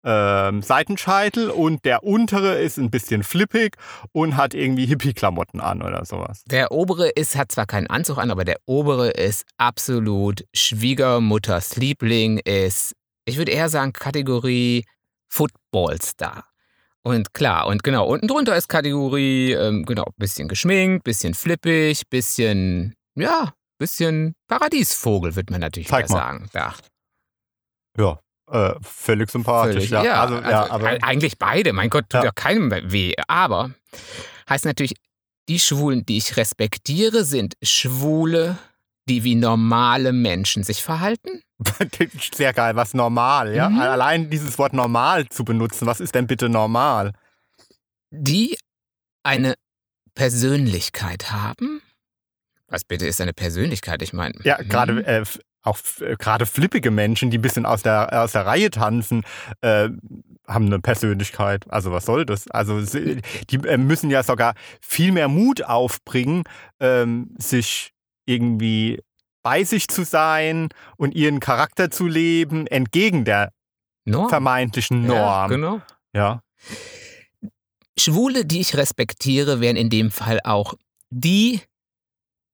[0.04, 3.76] ähm, Seitenscheitel und der untere ist ein bisschen flippig
[4.12, 6.42] und hat irgendwie Hippie-Klamotten an oder sowas.
[6.44, 12.38] Der obere ist, hat zwar keinen Anzug an, aber der obere ist absolut Schwiegermutters Liebling,
[12.38, 14.84] ist, ich würde eher sagen, Kategorie
[15.28, 16.44] Footballstar.
[17.04, 22.94] Und klar, und genau, unten drunter ist Kategorie, ähm, genau, bisschen geschminkt, bisschen flippig, bisschen,
[23.16, 26.16] ja, bisschen Paradiesvogel, wird man natürlich Zeig mal.
[26.16, 26.50] sagen.
[26.54, 26.74] Ja,
[27.98, 28.20] Ja,
[28.52, 29.74] äh, völlig sympathisch.
[29.74, 30.04] völlig, ja.
[30.04, 32.24] ja, also, ja, also aber eigentlich beide, mein Gott, tut Ja.
[32.24, 33.14] ja keinem weh.
[33.28, 33.70] Aber
[34.48, 34.94] heißt natürlich,
[35.48, 38.58] die Schwulen, die ich respektiere, sind Schwule,
[39.08, 41.42] die wie normale Menschen sich verhalten.
[42.34, 43.68] sehr geil, was normal, ja?
[43.68, 43.80] Mhm.
[43.80, 47.12] Allein dieses Wort normal zu benutzen, was ist denn bitte normal?
[48.14, 48.58] die
[49.24, 49.54] eine
[50.14, 51.80] Persönlichkeit haben.
[52.68, 54.02] Was bitte ist eine Persönlichkeit?
[54.02, 57.66] Ich meine, Ja, hm, gerade äh, f- auch äh, gerade flippige Menschen, die ein bisschen
[57.66, 59.22] aus der, aus der Reihe tanzen,
[59.60, 59.88] äh,
[60.48, 61.64] haben eine Persönlichkeit.
[61.70, 62.50] Also was soll das?
[62.50, 63.20] Also sie-
[63.50, 66.44] die äh, müssen ja sogar viel mehr Mut aufbringen,
[66.80, 67.92] ähm, sich
[68.26, 69.00] irgendwie
[69.44, 73.52] bei sich zu sein und ihren Charakter zu leben, entgegen der
[74.04, 74.28] Norm.
[74.28, 75.50] vermeintlichen Ja, Norm.
[75.50, 75.80] genau.
[76.14, 76.42] Ja,
[77.98, 80.74] Schwule, die ich respektiere, wären in dem Fall auch
[81.10, 81.60] die,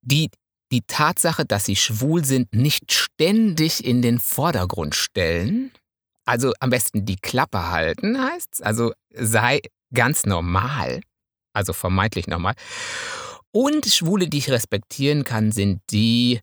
[0.01, 0.29] die
[0.71, 5.71] die Tatsache, dass sie schwul sind, nicht ständig in den Vordergrund stellen.
[6.25, 8.61] Also am besten die Klappe halten, heißt's.
[8.61, 9.61] Also sei
[9.93, 11.01] ganz normal.
[11.53, 12.53] Also vermeintlich normal.
[13.51, 16.39] Und Schwule, die ich respektieren kann, sind die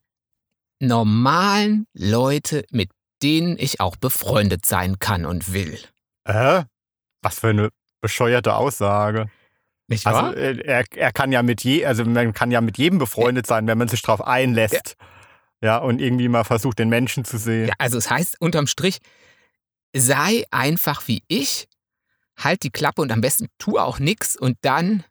[0.80, 2.90] normalen Leute, mit
[3.22, 5.78] denen ich auch befreundet sein kann und will.
[6.24, 6.64] Äh?
[7.22, 9.30] Was für eine bescheuerte Aussage.
[9.88, 10.06] Nicht?
[10.06, 13.46] Also äh, er, er kann ja mit je, also man kann ja mit jedem befreundet
[13.46, 14.96] sein, wenn man sich darauf einlässt.
[15.62, 15.78] Ja.
[15.78, 17.68] und irgendwie mal versucht, den Menschen zu sehen.
[17.68, 18.98] Ja, also es heißt unterm Strich,
[19.94, 21.66] sei einfach wie ich,
[22.36, 25.04] halt die Klappe und am besten tu auch nichts und dann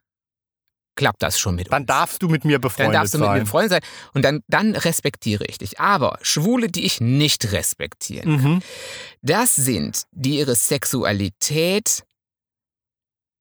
[0.96, 1.86] klappt das schon mit Dann uns.
[1.86, 3.40] darfst du mit mir dann befreundet darfst du mit sein.
[3.40, 3.80] mir Freund sein
[4.14, 5.78] und dann, dann respektiere ich dich.
[5.78, 8.62] Aber Schwule, die ich nicht respektiere, mhm.
[9.22, 12.04] das sind, die ihre Sexualität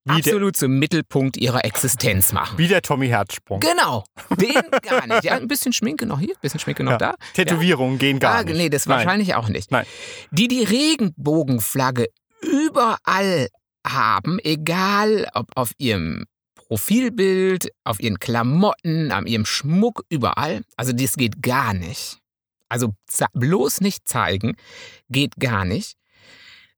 [0.08, 2.58] absolut zum Mittelpunkt ihrer Existenz machen.
[2.58, 3.60] wie der Tommy Herzsprung.
[3.60, 4.04] Genau,
[4.38, 5.24] den gar nicht.
[5.24, 6.98] Ja, ein bisschen Schminke noch hier, ein bisschen Schminke noch Ja.
[6.98, 7.16] da.
[7.34, 8.56] Tätowierungen gehen gar ah, nicht.
[8.58, 8.98] Nee, das Nein.
[8.98, 9.72] wahrscheinlich auch nicht.
[9.72, 9.86] Nein.
[10.32, 12.08] Die die Regenbogenflagge
[12.42, 13.48] überall
[13.86, 20.62] haben, egal ob auf ihrem Profilbild, auf ihren Klamotten, an ihrem Schmuck, überall.
[20.78, 22.18] Also das geht gar nicht.
[22.70, 22.94] Also
[23.34, 24.56] bloß nicht zeigen,
[25.10, 25.94] geht gar nicht.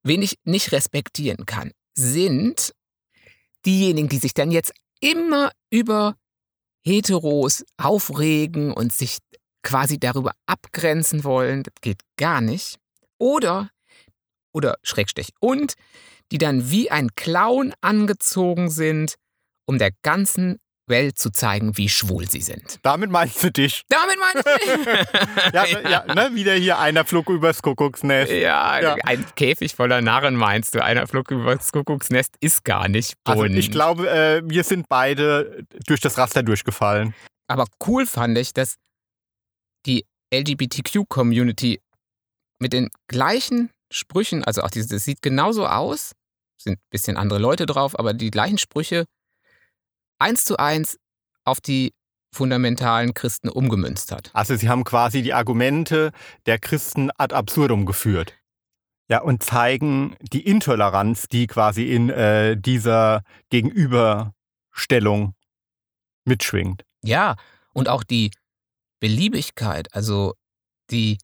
[0.04, 2.74] Wen ich nicht respektieren kann, sind
[3.68, 6.16] diejenigen, die sich dann jetzt immer über
[6.84, 9.18] Heteros aufregen und sich
[9.62, 11.64] quasi darüber abgrenzen wollen.
[11.64, 12.78] Das geht gar nicht.
[13.20, 13.70] Oder,
[14.54, 15.74] oder Schrägstrich, und
[16.32, 19.16] die dann wie ein Clown angezogen sind,
[19.66, 22.80] um der ganzen Welt zu zeigen, wie schwul sie sind.
[22.84, 23.84] Damit meinst du dich.
[23.90, 25.54] Damit meine ich.
[25.54, 26.14] Ja, ja.
[26.14, 26.36] ne?
[26.36, 28.32] Wieder hier einer flog übers Kuckucksnest.
[28.32, 28.96] Ja, Ja.
[29.04, 30.84] ein Käfig voller Narren meinst du.
[30.84, 33.42] Einer flog übers Kuckucksnest ist gar nicht bunt.
[33.42, 37.14] Also ich glaube, äh, wir sind beide durch das Raster durchgefallen.
[37.48, 38.76] Aber cool fand ich, dass
[39.86, 41.80] die LGBTQ-Community
[42.60, 46.14] mit den gleichen Sprüchen, also auch dieses, das sieht genauso aus,
[46.62, 49.06] sind ein bisschen andere Leute drauf, aber die gleichen Sprüche
[50.20, 50.98] eins zu eins
[51.44, 51.94] auf die
[52.34, 54.30] fundamentalen Christen umgemünzt hat.
[54.34, 56.12] Also sie haben quasi die Argumente
[56.46, 58.34] der Christen ad absurdum geführt.
[59.10, 65.34] Ja, und zeigen die Intoleranz, die quasi in äh, dieser Gegenüberstellung
[66.26, 66.84] mitschwingt.
[67.04, 67.38] Ja,
[67.74, 68.32] und auch die
[69.00, 70.34] Beliebigkeit, also
[70.92, 71.20] die,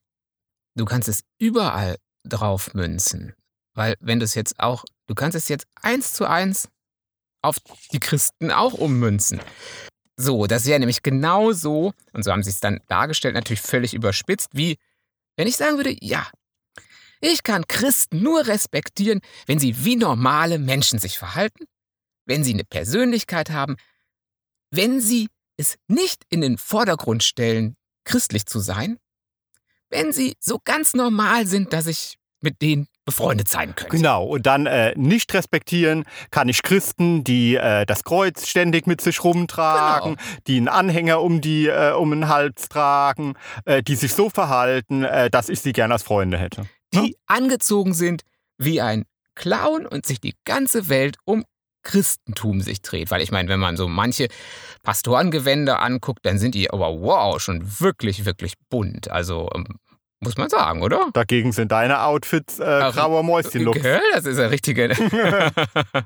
[0.76, 3.34] du kannst es überall drauf münzen.
[3.74, 6.70] Weil wenn du es jetzt auch, du kannst es jetzt eins zu eins
[7.44, 7.58] auf
[7.92, 9.40] die Christen auch ummünzen.
[10.16, 14.50] So, das wäre nämlich genauso, und so haben sie es dann dargestellt, natürlich völlig überspitzt,
[14.54, 14.78] wie
[15.36, 16.28] wenn ich sagen würde, ja,
[17.20, 21.66] ich kann Christen nur respektieren, wenn sie wie normale Menschen sich verhalten,
[22.26, 23.78] wenn sie eine Persönlichkeit haben,
[24.72, 29.00] wenn sie es nicht in den Vordergrund stellen, christlich zu sein,
[29.90, 33.98] wenn sie so ganz normal sind, dass ich mit denen befreundet sein könnte.
[33.98, 39.02] Genau, und dann äh, nicht respektieren kann ich Christen, die äh, das Kreuz ständig mit
[39.02, 40.28] sich rumtragen, Genau.
[40.48, 43.34] die einen Anhänger um, die, äh, um den Hals tragen,
[43.66, 46.66] äh, die sich so verhalten, äh, dass ich sie gerne als Freunde hätte.
[46.94, 48.22] Die angezogen sind
[48.58, 49.04] wie ein
[49.36, 51.44] Clown und sich die ganze Welt um
[51.82, 53.12] Christentum sich dreht.
[53.12, 54.28] Weil ich meine, wenn man so manche
[54.84, 59.10] Pastorengewänder anguckt, dann sind die aber wow, schon wirklich, wirklich bunt.
[59.10, 59.66] Also ähm,
[60.24, 61.10] muss man sagen, oder?
[61.14, 63.82] Dagegen sind deine Outfits äh, Ach, grauer Mäuschenlook.
[63.82, 64.02] Gell?
[64.14, 64.90] Das ist ja richtige.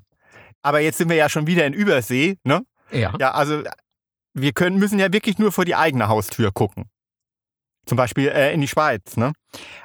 [0.62, 2.63] Aber jetzt sind wir ja schon wieder in Übersee, ne?
[2.91, 3.13] ja.
[3.19, 3.63] Ja, also
[4.34, 6.86] wir können, müssen ja wirklich nur vor die eigene Haustür gucken.
[7.86, 9.15] Zum Beispiel äh, in die Schweiz.
[9.15, 9.32] Ne?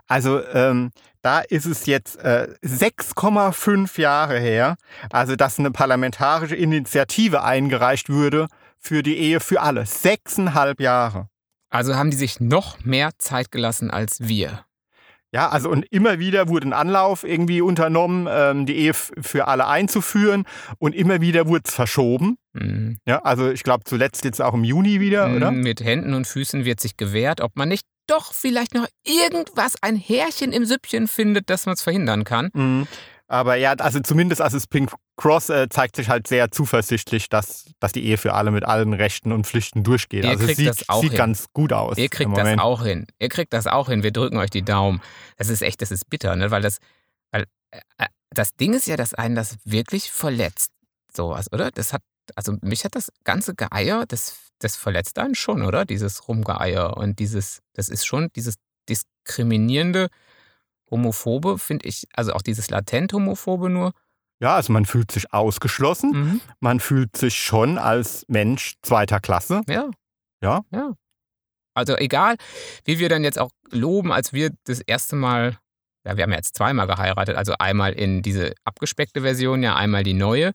[0.08, 0.90] Also ähm,
[1.22, 4.76] da ist es jetzt äh, 6,5 Jahre her,
[5.10, 9.86] also dass eine parlamentarische Initiative eingereicht würde für die Ehe für alle.
[9.86, 11.28] Sechseinhalb Jahre.
[11.72, 14.64] Also haben die sich noch mehr Zeit gelassen als wir.
[15.34, 19.66] Ja, also und immer wieder wurde ein Anlauf irgendwie unternommen, ähm, die Ehe für alle
[19.66, 20.44] einzuführen
[20.78, 22.36] und immer wieder wurde es verschoben.
[22.52, 22.98] Mhm.
[23.06, 25.50] Ja, also ich glaube zuletzt jetzt auch im Juni wieder, oder?
[25.50, 29.76] Mm, Mit Händen und Füßen wird sich gewehrt, ob man nicht doch vielleicht noch irgendwas,
[29.80, 32.50] ein Härchen im Süppchen findet, dass man es verhindern kann.
[32.52, 32.86] Mhm.
[33.26, 37.66] Aber ja, also zumindest als es Pink Cross äh, zeigt sich halt sehr zuversichtlich, dass,
[37.78, 40.24] dass die Ehe für alle mit allen Rechten und Pflichten durchgeht.
[40.24, 41.18] Ihr also es kriegt sieht, das auch sieht hin.
[41.18, 41.96] ganz gut aus.
[41.96, 43.06] Ihr kriegt das auch hin.
[43.20, 44.02] Ihr kriegt das auch hin.
[44.02, 45.00] Wir drücken euch die Daumen.
[45.36, 46.50] Das ist echt, das ist bitter, ne?
[46.50, 46.78] Weil das,
[47.30, 50.72] weil äh, das Ding ist ja, dass einen das wirklich verletzt.
[51.14, 51.70] Sowas, oder?
[51.70, 52.02] Das hat,
[52.34, 55.84] also mich hat das ganze Geeier, das, das verletzt einen schon, oder?
[55.84, 58.56] Dieses Rumgeeier und dieses, das ist schon dieses
[58.88, 60.08] diskriminierende,
[60.90, 63.92] homophobe, finde ich, also auch dieses latent homophobe nur.
[64.42, 66.10] Ja, also man fühlt sich ausgeschlossen.
[66.10, 66.40] Mhm.
[66.58, 69.60] Man fühlt sich schon als Mensch zweiter Klasse.
[69.68, 69.88] Ja.
[70.42, 70.62] Ja.
[70.72, 70.94] Ja.
[71.74, 72.34] Also egal,
[72.84, 75.58] wie wir dann jetzt auch loben, als wir das erste Mal,
[76.04, 80.02] ja, wir haben ja jetzt zweimal geheiratet, also einmal in diese abgespeckte Version, ja, einmal
[80.02, 80.50] die neue.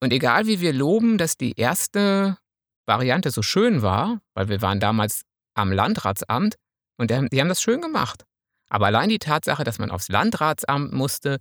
[0.00, 2.38] Und egal wie wir loben, dass die erste
[2.86, 5.22] Variante so schön war, weil wir waren damals
[5.54, 6.56] am Landratsamt
[6.96, 8.24] und die haben, die haben das schön gemacht.
[8.70, 11.38] Aber allein die Tatsache, dass man aufs Landratsamt musste,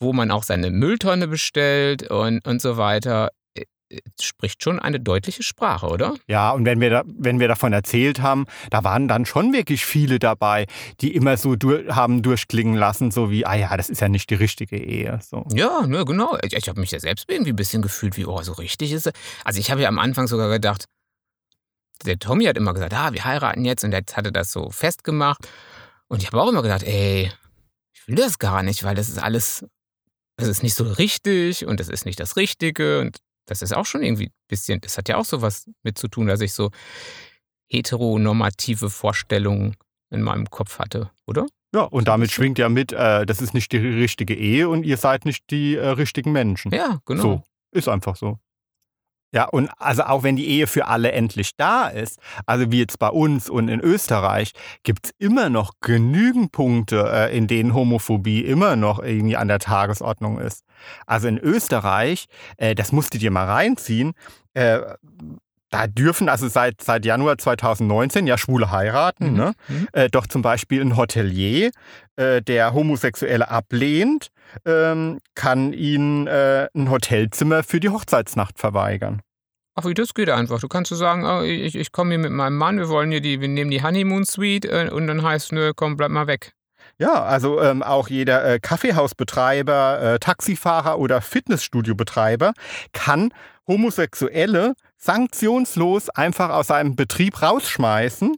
[0.00, 4.98] wo man auch seine Mülltonne bestellt und, und so weiter, äh, äh, spricht schon eine
[4.98, 6.14] deutliche Sprache, oder?
[6.26, 9.84] Ja, und wenn wir, da, wenn wir davon erzählt haben, da waren dann schon wirklich
[9.84, 10.66] viele dabei,
[11.00, 14.30] die immer so dur haben durchklingen lassen, so wie, ah ja, das ist ja nicht
[14.30, 15.20] die richtige Ehe.
[15.22, 15.44] So.
[15.52, 16.38] Ja, ne, genau.
[16.42, 19.06] Ich, ich habe mich ja selbst irgendwie ein bisschen gefühlt, wie, oh, so richtig ist
[19.06, 19.12] es.
[19.44, 20.86] Also ich habe ja am Anfang sogar gedacht,
[22.06, 24.70] der Tommy hat immer gesagt, ah, wir heiraten jetzt und jetzt hat er das so
[24.70, 25.46] festgemacht.
[26.08, 27.30] Und ich habe auch immer gedacht, ey,
[27.92, 29.66] ich will das gar nicht, weil das ist alles,
[30.40, 33.86] das ist nicht so richtig und das ist nicht das Richtige und das ist auch
[33.86, 36.70] schon irgendwie ein bisschen, das hat ja auch sowas mit zu tun, dass ich so
[37.70, 39.76] heteronormative Vorstellungen
[40.10, 41.46] in meinem Kopf hatte, oder?
[41.74, 42.34] Ja, und damit So.
[42.34, 45.76] schwingt ja mit, äh, das ist nicht die richtige Ehe und ihr seid nicht die
[45.76, 46.72] äh, richtigen Menschen.
[46.72, 47.22] Ja, genau.
[47.22, 48.38] So, ist einfach so.
[49.32, 52.98] Ja, und also auch wenn die Ehe für alle endlich da ist, also wie jetzt
[52.98, 58.40] bei uns und in Österreich, gibt es immer noch genügend Punkte, äh, in denen Homophobie
[58.44, 60.64] immer noch irgendwie an der Tagesordnung ist.
[61.06, 64.14] Also in Österreich, äh, das musst du dir mal reinziehen,
[64.54, 64.80] äh,
[65.72, 69.36] da dürfen also seit, seit Januar 2019 ja Schwule heiraten, Mhm.
[69.36, 69.52] ne?
[69.68, 69.88] Mhm.
[70.10, 71.70] Doch zum Beispiel ein Hotelier,
[72.18, 74.30] der Homosexuelle ablehnt,
[74.64, 79.20] ähm, kann ihnen äh, ein Hotelzimmer für die Hochzeitsnacht verweigern.
[79.76, 80.60] Ach, wie das geht einfach.
[80.60, 83.20] Du kannst so sagen, oh, ich, ich komme hier mit meinem Mann, wir wollen hier
[83.20, 86.52] die, wir nehmen die Honeymoon Suite äh, und dann heißt, nö, komm, bleib mal weg.
[86.98, 92.52] Ja, also ähm, auch jeder äh, Kaffeehausbetreiber, äh, Taxifahrer oder Fitnessstudiobetreiber
[92.92, 93.32] kann
[93.66, 98.36] Homosexuelle sanktionslos einfach aus seinem Betrieb rausschmeißen,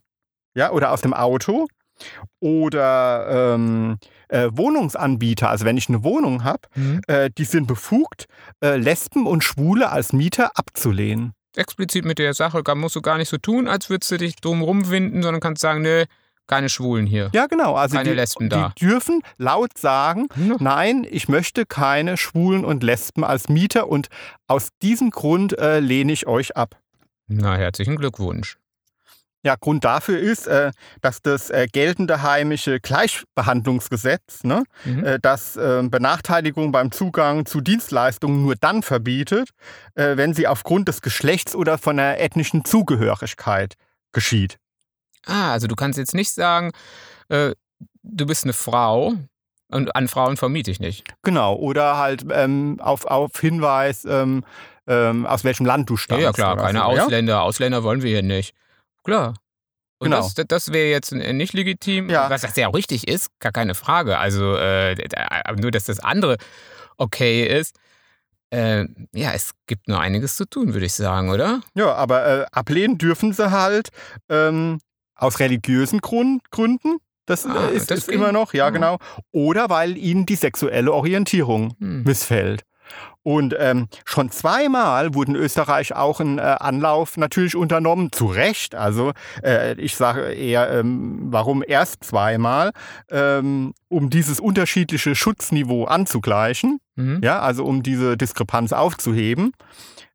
[0.55, 1.67] ja, oder aus dem Auto.
[2.41, 3.99] Oder ähm,
[4.33, 6.63] äh, Wohnungsanbieter, also wenn ich eine Wohnung habe,
[7.07, 8.27] äh, die sind befugt,
[8.63, 11.33] äh, Lesben und Schwule als Mieter abzulehnen.
[11.55, 14.37] Explizit mit der Sache gar- musst du gar nicht so tun, als würdest du dich
[14.37, 16.05] drum rumwinden, sondern kannst sagen, nö,
[16.49, 17.31] keine Schwulen hier.
[17.35, 17.75] Ja, genau.
[17.77, 18.73] Also Keine die, Lesben da.
[18.79, 20.57] die dürfen laut sagen, Ja.
[20.59, 24.09] nein, ich möchte keine Schwulen und Lesben als Mieter und
[24.49, 26.77] aus diesem Grund äh, lehne ich euch ab.
[27.29, 28.57] Na, herzlichen Glückwunsch.
[29.45, 32.79] Ja, Grund dafür ist, äh, dass das äh, geltende heimische
[33.47, 35.05] Gleichbehandlungsgesetz, ne, Mhm.
[35.05, 39.51] äh, das äh, Benachteiligung beim Zugang zu Dienstleistungen nur dann verbietet,
[39.95, 43.75] äh, wenn sie aufgrund des Geschlechts oder von der ethnischen Zugehörigkeit
[44.13, 44.59] geschieht.
[45.27, 46.73] Ah, also du kannst jetzt nicht sagen,
[47.29, 47.53] äh,
[48.03, 49.15] du bist eine Frau
[49.69, 51.05] und an Frauen vermiete ich nicht.
[51.23, 54.45] Genau, oder halt ähm, auf, auf Hinweis, ähm,
[54.87, 56.23] ähm, aus welchem Land du Ja, stammst.
[56.25, 57.05] ja klar, oder keine so, ja?
[57.05, 57.43] Ausländer.
[57.43, 58.55] Ausländer wollen wir hier nicht.
[59.05, 59.35] Klar.
[59.99, 60.17] Und Genau.
[60.35, 62.29] das, das wäre jetzt äh, nicht legitim, Ja.
[62.29, 64.19] was das ja auch richtig ist, gar keine Frage.
[64.19, 64.97] Also äh,
[65.61, 66.37] nur, dass das andere
[66.97, 67.77] okay ist.
[68.51, 71.61] Äh, ja, es gibt nur einiges zu tun, würde ich sagen, oder?
[71.75, 73.89] Ja, aber äh, ablehnen dürfen sie halt
[74.29, 74.79] ähm,
[75.15, 76.99] aus religiösen Grund, Gründen.
[77.25, 78.17] Das Ah, äh, ist, das ist ging.
[78.19, 78.71] immer noch, ja, Ah.
[78.71, 78.99] genau.
[79.31, 82.03] Oder weil ihnen die sexuelle Orientierung Hm.
[82.03, 82.63] missfällt.
[83.25, 88.75] Und ähm, schon zweimal wurde in Österreich auch ein äh, Anlauf natürlich unternommen, zu Recht.
[88.75, 89.13] Also
[89.45, 92.73] äh, ich sage eher, ähm, warum erst zweimal,
[93.11, 97.21] ähm, um dieses unterschiedliche Schutzniveau anzugleichen, Mhm.
[97.23, 99.53] ja, also um diese Diskrepanz aufzuheben.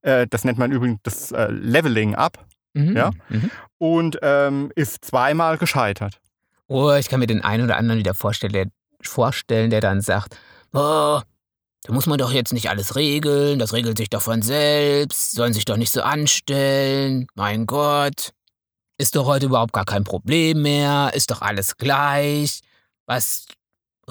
[0.03, 2.95] Äh, das nennt man übrigens das äh, Leveling up Mhm.
[2.95, 3.11] Ja.
[3.29, 3.49] Mhm.
[3.79, 6.19] und ähm, ist zweimal gescheitert.
[6.67, 8.67] Oh, ich kann mir den einen oder anderen wieder vorstellen, der,
[9.01, 10.37] vorstellen, der dann sagt,
[10.73, 11.21] oh,
[11.88, 15.53] da muss man doch jetzt nicht alles regeln, das regelt sich doch von selbst, sollen
[15.53, 18.33] sich doch nicht so anstellen, mein Gott,
[18.97, 22.59] ist doch heute überhaupt gar kein Problem mehr, ist doch alles gleich,
[23.05, 23.45] was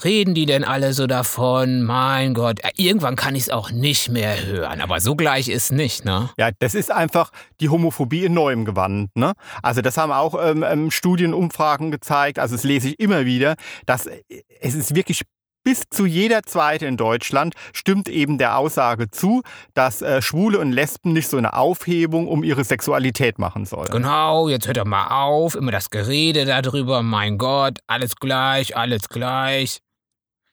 [0.03, 4.47] reden die denn alle so davon, mein Gott, irgendwann kann ich es auch nicht mehr
[4.47, 6.31] hören, aber so gleich ist nicht, ne?
[6.39, 9.14] Ja, das ist einfach die Homophobie in neuem Gewand.
[9.14, 9.33] Ne?
[9.62, 12.39] Also das haben auch ähm, ähm, Studienumfragen gezeigt.
[12.39, 13.55] Also das lese ich immer wieder,
[13.87, 14.22] dass äh,
[14.61, 15.22] es ist wirklich
[15.67, 19.43] bis zu jeder Zweite in Deutschland stimmt eben der Aussage zu,
[19.75, 23.91] dass äh, Schwule und Lesben nicht so eine Aufhebung um ihre Sexualität machen sollen.
[23.91, 29.09] Genau, jetzt hört doch mal auf, immer das Gerede darüber, mein Gott, alles gleich, alles
[29.09, 29.81] gleich.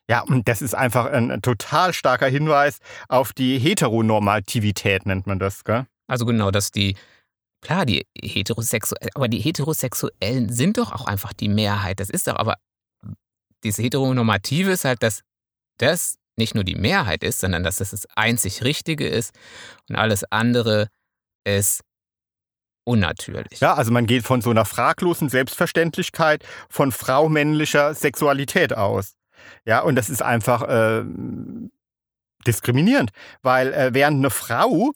[0.10, 5.64] Ja, und das ist einfach ein, total starker Hinweis auf die Heteronormativität, nennt man das.
[5.64, 5.86] Gell?
[6.08, 6.96] Also genau, dass die,
[7.62, 12.00] klar, die Heterosexuellen, aber die Heterosexuellen sind doch auch einfach die Mehrheit.
[12.00, 12.56] Das ist doch aber,
[13.64, 15.22] diese Heteronormative ist halt, dass
[15.78, 19.34] das nicht nur die Mehrheit ist, sondern dass das das einzig Richtige ist
[19.90, 20.88] und alles andere
[21.46, 21.82] ist
[22.86, 23.60] unnatürlich.
[23.60, 29.16] Ja, also man geht von so einer fraglosen Selbstverständlichkeit von frau-männlicher Sexualität aus.
[29.66, 31.04] Ja, und das ist einfach äh,
[32.46, 33.12] diskriminierend,
[33.42, 34.92] weil äh, während eine Frau,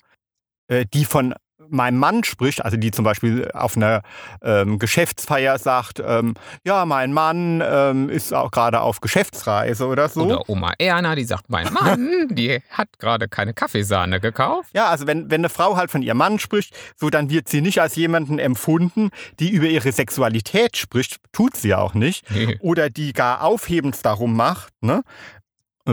[0.67, 1.33] äh, die von
[1.69, 4.01] meinem Mann spricht, also die zum Beispiel auf einer
[4.41, 10.23] ähm, Geschäftsfeier sagt, ähm, ja, mein Mann ähm, ist auch gerade auf Geschäftsreise oder so.
[10.25, 14.69] Oder Oma Erna, die sagt, mein Mann, die hat gerade keine Kaffeesahne gekauft.
[14.73, 17.61] Ja, also wenn, wenn eine Frau halt von ihrem Mann spricht, so dann wird sie
[17.61, 19.09] nicht als jemanden empfunden,
[19.39, 22.57] die über ihre Sexualität spricht, tut sie auch nicht, Nee.
[22.61, 25.03] oder die gar aufhebens darum macht, ne?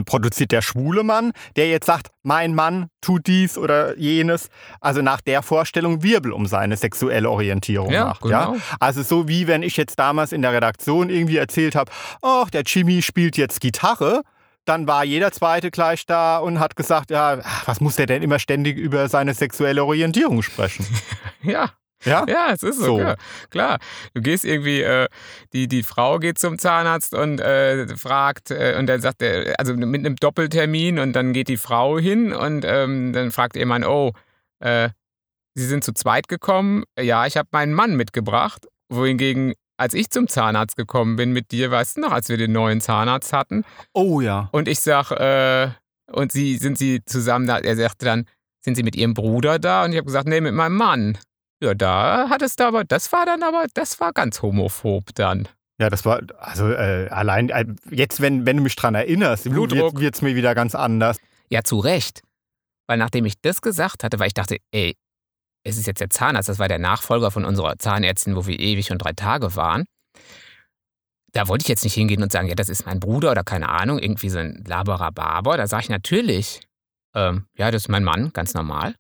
[0.03, 4.49] Produziert der schwule Mann, der jetzt sagt, mein Mann tut dies oder jenes,
[4.81, 8.25] also nach der Vorstellung Wirbel um seine sexuelle Orientierung Ja, macht.
[8.25, 8.47] Ja?
[8.47, 8.59] genau.
[8.81, 11.93] Also so wie wenn ich jetzt damals in der Redaktion irgendwie erzählt habe,
[12.23, 14.23] ach, der Jimmy spielt jetzt Gitarre,
[14.65, 18.39] dann war jeder Zweite gleich da und hat gesagt, ja, was muss der denn immer
[18.39, 20.87] ständig über seine sexuelle Orientierung sprechen?
[21.43, 21.69] Ja,
[22.05, 22.25] Ja?
[22.29, 22.97] Ja, es ist so, So.
[22.99, 23.17] Klar.
[23.51, 23.79] klar.
[24.15, 25.09] Du gehst irgendwie, äh,
[25.53, 29.75] die, die Frau geht zum Zahnarzt und äh, fragt, äh, und dann sagt er, also
[29.75, 33.85] mit einem Doppeltermin und dann geht die Frau hin und ähm, dann fragt ihr Mann,
[33.85, 34.13] oh,
[34.61, 34.91] äh,
[35.57, 36.83] Sie sind zu zweit gekommen?
[36.99, 38.67] Ja, ich habe meinen Mann mitgebracht.
[38.89, 42.51] Wohingegen, als ich zum Zahnarzt gekommen bin mit dir, weißt du noch, als wir den
[42.51, 44.49] neuen Zahnarzt hatten, Oh ja.
[44.51, 45.69] und ich sag, äh,
[46.11, 47.59] und sie, sind sie zusammen da?
[47.59, 48.27] Er sagte dann,
[48.63, 49.85] sind sie mit ihrem Bruder da?
[49.85, 51.19] Und ich habe gesagt, nee, mit meinem Mann.
[51.65, 55.49] Ja, da hat es da aber, das war dann aber, das war ganz homophob dann.
[55.79, 59.99] Ja, das war, also äh, allein, äh, jetzt, wenn, wenn du mich dran erinnerst, Blutdruck.
[59.99, 61.17] wird es mir wieder ganz anders.
[61.49, 62.21] Ja, zu Recht.
[62.87, 64.95] Weil nachdem ich das gesagt hatte, weil ich dachte, ey,
[65.65, 68.93] es ist jetzt der Zahnarzt, das war der Nachfolger von unserer Zahnärztin, wo wir ewig
[68.93, 69.85] und drei Tage waren.
[71.33, 73.71] Da wollte ich jetzt nicht hingehen und sagen, ja, das ist mein Bruder oder keine
[73.71, 75.57] Ahnung, irgendwie so ein laberer Barber.
[75.57, 76.61] Da sage ich natürlich,
[77.15, 78.95] ähm, ja, das ist mein Mann, ganz normal.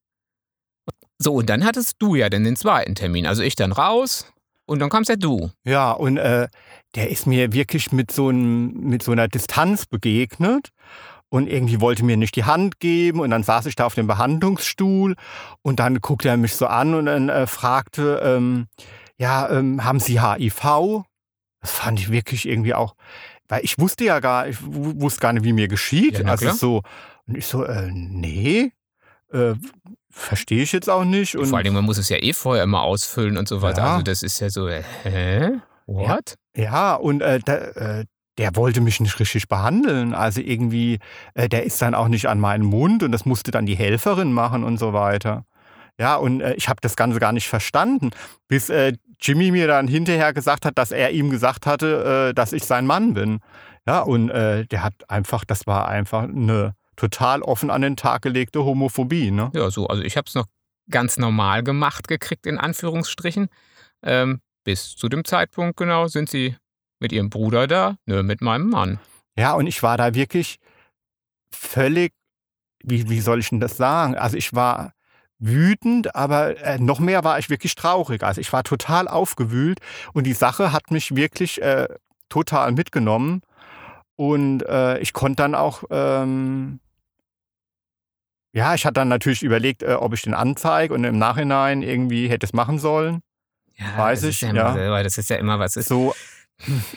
[1.18, 3.26] So, und dann hattest du ja dann den zweiten Termin.
[3.26, 4.26] Also ich dann raus
[4.66, 5.50] und dann kamst ja du.
[5.64, 6.48] Ja, und äh,
[6.94, 10.70] der ist mir wirklich mit so, einem, mit so einer Distanz begegnet
[11.28, 14.06] und irgendwie wollte mir nicht die Hand geben und dann saß ich da auf dem
[14.06, 15.16] Behandlungsstuhl
[15.62, 18.66] und dann guckte er mich so an und dann äh, fragte, ähm,
[19.16, 21.04] ja, ähm, haben Sie HIV?
[21.60, 22.94] Das fand ich wirklich irgendwie auch,
[23.48, 26.18] weil ich wusste ja gar, ich wu- wusste gar nicht, wie mir geschieht.
[26.18, 26.82] Ja, also so,
[27.26, 28.72] und ich so, äh, nee,
[29.32, 29.54] äh,
[30.14, 31.36] verstehe ich jetzt auch nicht.
[31.36, 33.82] Und Vor allem, man muss es ja eh vorher immer ausfüllen und so weiter.
[33.82, 33.92] Ja.
[33.92, 35.50] Also das ist ja so, äh, hä?
[35.86, 36.36] What?
[36.56, 38.04] Ja, und äh, da, äh,
[38.38, 40.14] der wollte mich nicht richtig behandeln.
[40.14, 40.98] Also irgendwie,
[41.34, 44.32] äh, der ist dann auch nicht an meinen Mund und das musste dann die Helferin
[44.32, 45.44] machen und so weiter.
[45.98, 48.10] Ja, und äh, ich habe das Ganze gar nicht verstanden,
[48.48, 52.52] bis äh, Jimmy mir dann hinterher gesagt hat, dass er ihm gesagt hatte, äh, dass
[52.52, 53.40] ich sein Mann bin.
[53.86, 58.22] Ja, und äh, der hat einfach, das war einfach eine total offen an den Tag
[58.22, 59.30] gelegte Homophobie.
[59.30, 59.50] Ne?
[59.54, 59.86] Ja, so.
[59.86, 60.46] Also ich habe es noch
[60.90, 63.48] ganz normal gemacht gekriegt, in Anführungsstrichen.
[64.02, 66.56] Ähm, bis zu dem Zeitpunkt genau sind sie
[67.00, 68.98] mit ihrem Bruder da, ne, mit meinem Mann.
[69.36, 70.58] Ja, und ich war da wirklich
[71.50, 72.12] völlig,
[72.82, 74.14] wie, wie soll ich denn das sagen?
[74.14, 74.92] Also ich war
[75.38, 78.22] wütend, aber äh, noch mehr war ich wirklich traurig.
[78.22, 79.80] Also ich war total aufgewühlt
[80.12, 81.88] und die Sache hat mich wirklich äh,
[82.28, 83.42] total mitgenommen.
[84.16, 86.80] Und äh, ich konnte dann auch, ähm,
[88.54, 92.28] ja, ich hatte dann natürlich überlegt, äh, ob ich den anzeige und im Nachhinein irgendwie
[92.28, 93.20] hätte es machen sollen.
[93.74, 95.02] Ja, Weiß ich, ja, ja.
[95.02, 95.74] das ist ja immer was.
[95.76, 96.14] Ist, So,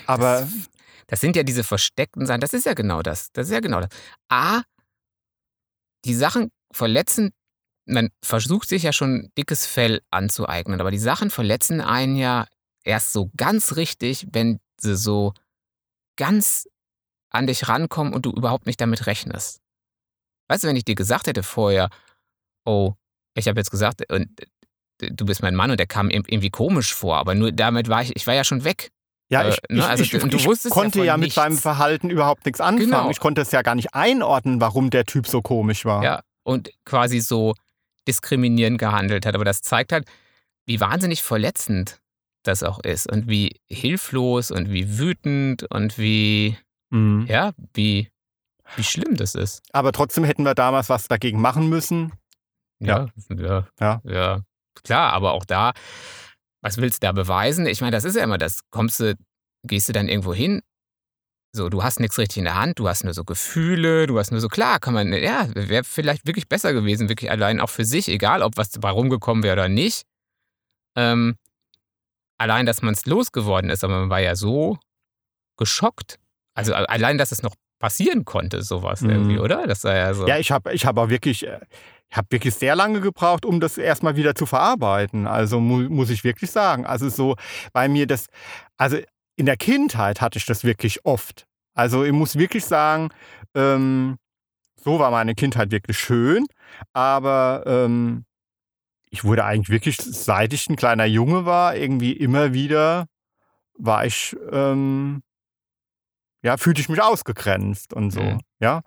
[0.05, 0.69] aber das,
[1.07, 2.41] das sind ja diese versteckten Sachen.
[2.41, 3.31] Das ist ja genau das.
[3.31, 3.89] Das ist ja genau das.
[4.29, 4.61] A,
[6.05, 7.31] die Sachen verletzen,
[7.85, 12.45] man versucht sich ja schon dickes Fell anzueignen, aber die Sachen verletzen einen ja
[12.83, 15.33] erst so ganz richtig, wenn sie so
[16.17, 16.67] ganz
[17.31, 19.61] an dich rankommen und du überhaupt nicht damit rechnest.
[20.47, 21.89] Weißt du, wenn ich dir gesagt hätte vorher,
[22.65, 22.93] oh,
[23.35, 24.29] ich habe jetzt gesagt, und
[25.01, 27.87] äh, du bist mein Mann und der kam ir- irgendwie komisch vor, aber nur damit
[27.89, 28.89] war ich, ich war ja schon weg.
[29.29, 31.35] ja, Äh, ich, ne, ich, also ich, ich ja konnte ja, mit nichts.
[31.35, 32.89] seinem Verhalten überhaupt nichts anfangen.
[32.89, 33.09] Genau.
[33.09, 36.03] Ich konnte es ja gar nicht einordnen, warum der Typ so komisch war.
[36.03, 37.53] Ja, und quasi so
[38.07, 39.35] diskriminierend gehandelt hat.
[39.35, 40.07] Aber das zeigt halt,
[40.65, 41.99] wie wahnsinnig verletzend
[42.43, 46.57] das auch ist und wie hilflos und wie wütend und wie,
[46.89, 47.25] Mhm.
[47.27, 48.09] ja, wie,
[48.76, 49.61] wie schlimm das ist.
[49.72, 52.13] Aber trotzdem hätten wir damals was dagegen machen müssen.
[52.80, 54.01] Ja, ja, Ja.
[54.03, 54.41] ja.
[54.84, 55.74] Klar, aber auch da,
[56.61, 57.65] was willst du da beweisen?
[57.65, 58.61] Ich meine, das ist ja immer das.
[58.70, 59.15] Kommst du,
[59.63, 60.61] gehst du dann irgendwo hin?
[61.53, 64.32] So, du hast nichts richtig in der Hand, du hast nur so Gefühle, du hast
[64.32, 67.86] nur so, klar, kann man, ja, wäre vielleicht wirklich besser gewesen, wirklich allein auch für
[67.86, 70.03] sich, egal ob was dabei rumgekommen wäre oder nicht.
[70.95, 71.38] Ähm,
[72.38, 74.78] allein, dass man es losgeworden ist, aber man war ja so
[75.57, 76.20] geschockt.
[76.53, 79.09] Also allein, dass es noch passieren konnte, sowas Mhm.
[79.09, 79.67] irgendwie, oder?
[79.67, 80.28] Das war ja so.
[80.28, 81.59] Ja, ich habe ich hab auch wirklich, äh,
[82.09, 85.28] ich habe wirklich sehr lange gebraucht, um das erstmal wieder zu verarbeiten.
[85.28, 86.86] Also mu muss ich wirklich sagen.
[86.86, 87.36] Also so
[87.73, 88.28] bei mir das,
[88.78, 88.97] also
[89.36, 91.45] in der Kindheit hatte ich das wirklich oft.
[91.73, 93.09] Also ich muss wirklich sagen,
[93.53, 94.17] ähm,
[94.84, 96.45] so war meine Kindheit wirklich schön,
[96.93, 98.25] aber ähm,
[99.09, 103.05] ich wurde eigentlich wirklich, seit ich ein kleiner Junge war, irgendwie immer wieder
[103.78, 105.21] war ich, ähm,
[106.47, 108.21] ja, fühlte ich mich ausgegrenzt und so.
[108.21, 108.39] Mhm.
[108.61, 108.81] Ja,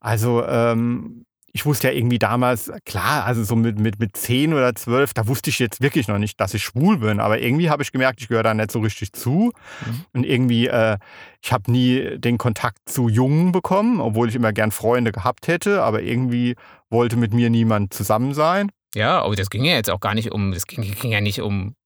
[0.00, 4.74] also ähm, ich wusste ja irgendwie damals, klar, also so mit, mit, mit 10 oder
[4.74, 7.84] 12, da wusste ich jetzt wirklich noch nicht, dass ich schwul bin, aber irgendwie habe
[7.84, 9.52] ich gemerkt, ich gehöre da nicht so richtig zu.
[9.86, 10.04] Mhm.
[10.12, 10.98] Und irgendwie, äh,
[11.40, 15.82] ich habe nie den Kontakt zu Jungen bekommen, obwohl ich immer gern Freunde gehabt hätte,
[15.84, 16.56] aber irgendwie
[16.90, 18.72] wollte mit mir niemand zusammen sein.
[18.96, 21.40] Ja, aber das ging ja jetzt auch gar nicht um, das ging, ging ja nicht
[21.40, 21.76] um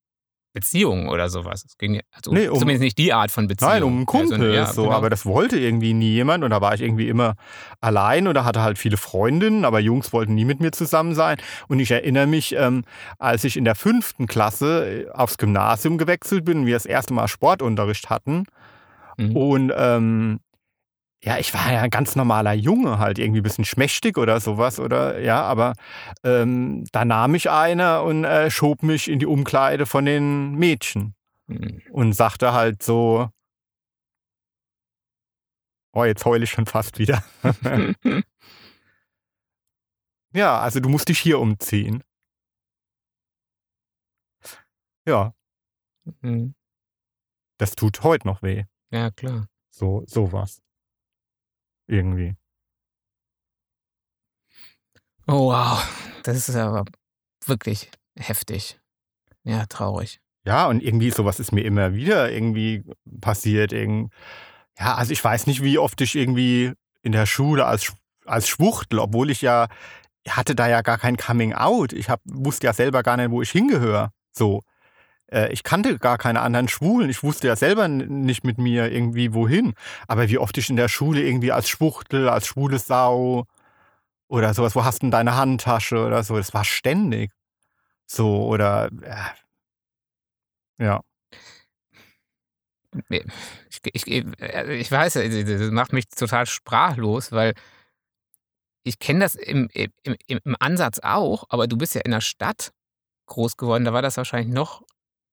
[0.53, 1.63] Beziehungen oder sowas.
[1.65, 3.71] Es ging also Nee, um- zumindest nicht die Art von Beziehung.
[3.71, 4.95] Nein, um einen Kumpel, Also, ja, so, genau.
[4.95, 7.35] aber das wollte irgendwie nie jemand und da war ich irgendwie immer
[7.79, 11.37] allein oder hatte halt viele Freundinnen, aber Jungs wollten nie mit mir zusammen sein.
[11.67, 12.83] Und ich erinnere mich, ähm,
[13.17, 17.13] als ich in der fünften Klasse äh, aufs Gymnasium gewechselt bin und wir das erste
[17.13, 18.43] Mal Sportunterricht hatten
[19.17, 19.35] Mhm.
[19.37, 20.39] und ähm,
[21.23, 24.79] ja, ich war ja ein ganz normaler Junge, halt irgendwie ein bisschen schmächtig oder sowas
[24.79, 25.73] oder ja, aber
[26.23, 31.15] ähm, da nahm mich einer und äh, schob mich in die Umkleide von den Mädchen
[31.47, 31.81] Mhm.
[31.91, 33.29] und sagte halt so,
[35.93, 37.23] oh, jetzt heule ich schon fast wieder.
[40.33, 42.03] ja, also du musst dich hier umziehen.
[45.05, 45.33] Ja,
[46.21, 46.55] Mhm.
[47.57, 48.63] das tut heute noch weh.
[48.91, 49.47] ja, klar.
[49.69, 50.61] So, sowas.
[51.91, 52.35] Irgendwie.
[55.27, 55.83] Oh, wow.
[56.23, 56.85] Das ist aber
[57.45, 58.79] wirklich heftig.
[59.43, 60.21] Ja, traurig.
[60.45, 62.85] Ja, und irgendwie sowas ist mir immer wieder irgendwie
[63.19, 63.73] passiert.
[63.73, 64.13] Irgend
[64.79, 67.93] ja, also ich weiß nicht, wie oft ich irgendwie in der Schule als,
[68.25, 69.67] als Schwuchtel, obwohl ich ja
[70.29, 71.91] hatte da ja gar kein Coming Out.
[71.91, 74.11] Ich hab, wusste ja selber gar nicht, wo ich hingehöre.
[74.31, 74.61] So.
[75.31, 77.09] Äh, Ich kannte gar keine anderen Schwulen.
[77.09, 79.73] Ich wusste ja selber nicht mit mir irgendwie wohin.
[80.07, 83.45] Aber wie oft ich in der Schule irgendwie als Schwuchtel, als schwule Sau
[84.27, 87.31] oder sowas, wo hast du denn deine Handtasche oder so, das war ständig.
[88.07, 89.33] So, oder ja.
[90.79, 91.01] ja.
[93.09, 97.53] Ich, ich, ich weiß, das macht mich total sprachlos, weil
[98.83, 102.73] ich kenne das im, im, im Ansatz auch, aber du bist ja in der Stadt
[103.27, 104.81] groß geworden, da war das wahrscheinlich noch,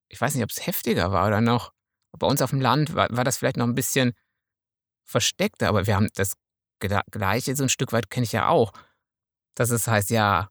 [0.08, 1.72] ich weiß nicht, ob es heftiger war oder noch,
[2.18, 4.12] bei uns auf dem Land war, war das vielleicht noch ein bisschen
[5.04, 6.36] versteckter, aber wir haben das
[6.80, 8.72] Gleiche so ein Stück weit kenne ich ja auch,
[9.54, 10.50] dass es heißt, ja,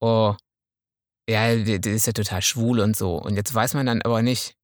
[0.00, 0.34] oh,
[1.28, 3.16] ja, der ist ja total schwul und so.
[3.16, 4.54] Und jetzt weiß man dann aber nicht,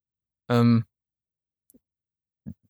[0.49, 0.85] ähm,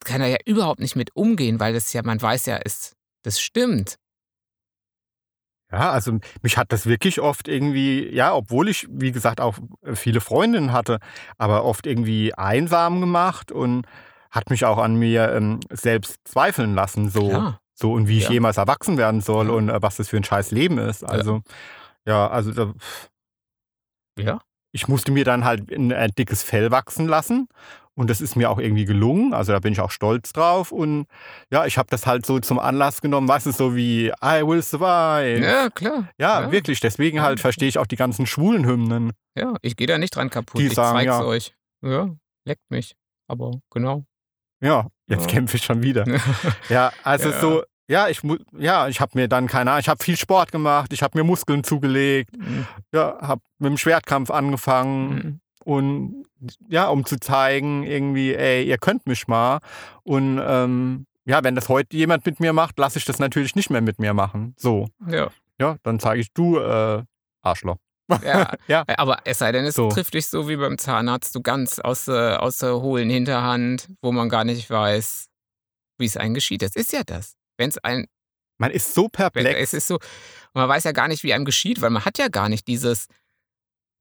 [0.01, 3.41] kann er ja überhaupt nicht mit umgehen, weil das ja, man weiß ja, es, das
[3.41, 3.99] stimmt.
[5.73, 9.57] Ja, also mich hat das wirklich oft irgendwie, ja, obwohl ich, wie gesagt, auch
[9.95, 10.99] viele Freundinnen hatte,
[11.39, 13.87] aber oft irgendwie einsam gemacht und
[14.31, 17.61] hat mich auch an mir ähm, selbst zweifeln lassen, so, Klar.
[17.75, 18.33] so und wie ich Ja.
[18.33, 19.53] jemals erwachsen werden soll Ja.
[19.55, 21.05] und äh, was das für ein scheiß Leben ist.
[21.05, 21.41] Also,
[22.07, 22.73] ja, also da,
[24.19, 24.41] Ja.
[24.73, 27.49] ich musste mir dann halt ein, ein dickes Fell wachsen lassen.
[27.95, 29.35] Und das ist mir auch irgendwie gelungen.
[29.35, 30.73] Also da bin ich auch stolz drauf.
[30.73, 31.07] Und
[31.51, 34.63] ja, ich habe das halt so zum Anlass genommen, weißt du, so wie I will
[34.63, 35.45] survive.
[35.45, 36.09] Ja, klar.
[36.19, 36.53] Ja, Ja.
[36.53, 36.81] wirklich.
[36.81, 39.13] Deswegen halt verstehe ich auch die ganzen schwulen Hymnen.
[39.37, 40.59] Ja, ich gehe da nicht dran kaputt.
[40.61, 41.23] Die ich sagen, zeig's ja.
[41.25, 41.55] euch.
[41.85, 42.09] Ja,
[42.47, 42.95] leckt mich.
[43.29, 44.05] Aber genau.
[44.63, 45.33] Ja, jetzt Ja.
[45.33, 46.05] kämpfe ich schon wieder.
[46.71, 47.41] Ja, also Ja.
[47.41, 48.23] so, ja, ich
[48.57, 51.25] ja, ich habe mir dann keine Ahnung, ich habe viel Sport gemacht, ich habe mir
[51.25, 52.67] Muskeln zugelegt, Mhm.
[52.95, 55.41] ja, habe mit dem Schwertkampf angefangen Mhm.
[55.65, 56.25] Und
[56.69, 59.59] ja, um zu zeigen, irgendwie, ey, ihr könnt mich mal.
[60.03, 63.71] Und ähm, ja, wenn das heute jemand mit mir macht, lasse ich das natürlich nicht
[63.71, 64.55] mehr mit mir machen.
[64.59, 65.31] So, Ja.
[65.61, 67.03] ja, dann zeige ich du, äh,
[67.43, 67.77] Arschloch.
[68.25, 68.53] Ja.
[68.67, 68.85] Ja.
[68.97, 69.89] Aber es sei denn, es So.
[69.89, 74.13] trifft dich so wie beim Zahnarzt, du ganz aus der, aus der hohlen Hinterhand, wo
[74.13, 75.27] man gar nicht weiß,
[75.99, 76.63] wie es einem geschieht.
[76.63, 77.35] Das ist ja das.
[77.57, 78.07] Wenn es ein,
[78.59, 79.59] Man ist so perplex.
[79.61, 79.99] es ist so,
[80.55, 83.07] man weiß ja gar nicht, wie einem geschieht, weil man hat ja gar nicht dieses,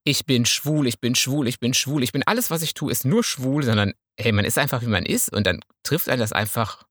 [0.04, 2.92] ich bin schwul, ich bin schwul, ich bin schwul, ich bin alles, was ich tue,
[2.92, 6.20] ist nur schwul, sondern hey, man ist einfach, wie man ist und dann trifft einen
[6.20, 6.84] das einfach,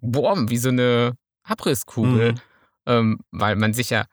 [0.00, 1.14] boah, wie so eine
[1.44, 2.32] Abrisskugel.
[2.32, 2.40] Mhm.
[2.86, 4.06] ähm, weil man sich ja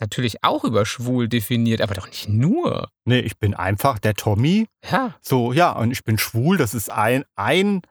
[0.00, 2.88] natürlich auch über schwul definiert, aber doch nicht nur.
[3.04, 4.66] Nee, ich bin einfach der Tommy.
[4.90, 7.82] Ja, So, ja, und ich bin schwul, das ist ein, ein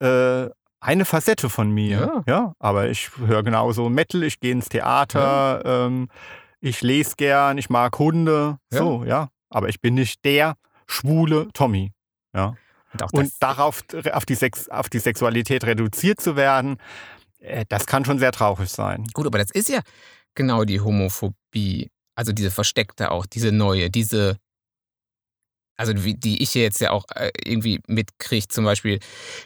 [0.00, 0.48] äh,
[0.80, 2.22] eine Facette von mir.
[2.26, 2.54] Ja.
[2.58, 6.08] aber ich höre genauso Metal, ich gehe ins Theater, ähm,
[6.64, 8.58] ich lese gern, ich mag Hunde.
[8.72, 8.78] Ja.
[8.78, 9.28] So, ja.
[9.50, 10.56] Aber ich bin nicht der
[10.86, 11.92] schwule Tommy.
[12.92, 16.78] und auch Und das, darauf auf die, Sex, auf die Sexualität reduziert zu werden,
[17.38, 19.04] äh, das kann schon sehr traurig sein.
[19.12, 19.80] gut, aber das ist ja
[20.34, 21.90] genau die Homophobie.
[22.16, 24.38] Also diese versteckte auch, diese neue, diese,
[25.76, 28.48] also die ich jetzt ja auch äh, irgendwie mitkriege.
[28.48, 29.00] Zum Beispiel,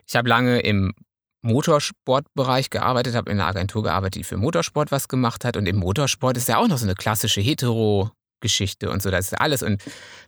[0.06, 0.94] ich habe lange im
[1.42, 5.56] Motorsportbereich gearbeitet, habe in einer Agentur gearbeitet, die für Motorsport was gemacht hat.
[5.56, 9.10] Und im Motorsport ist ja auch noch so eine klassische Hetero-Geschichte und so.
[9.10, 9.62] Das ist alles.
[9.62, 9.82] Und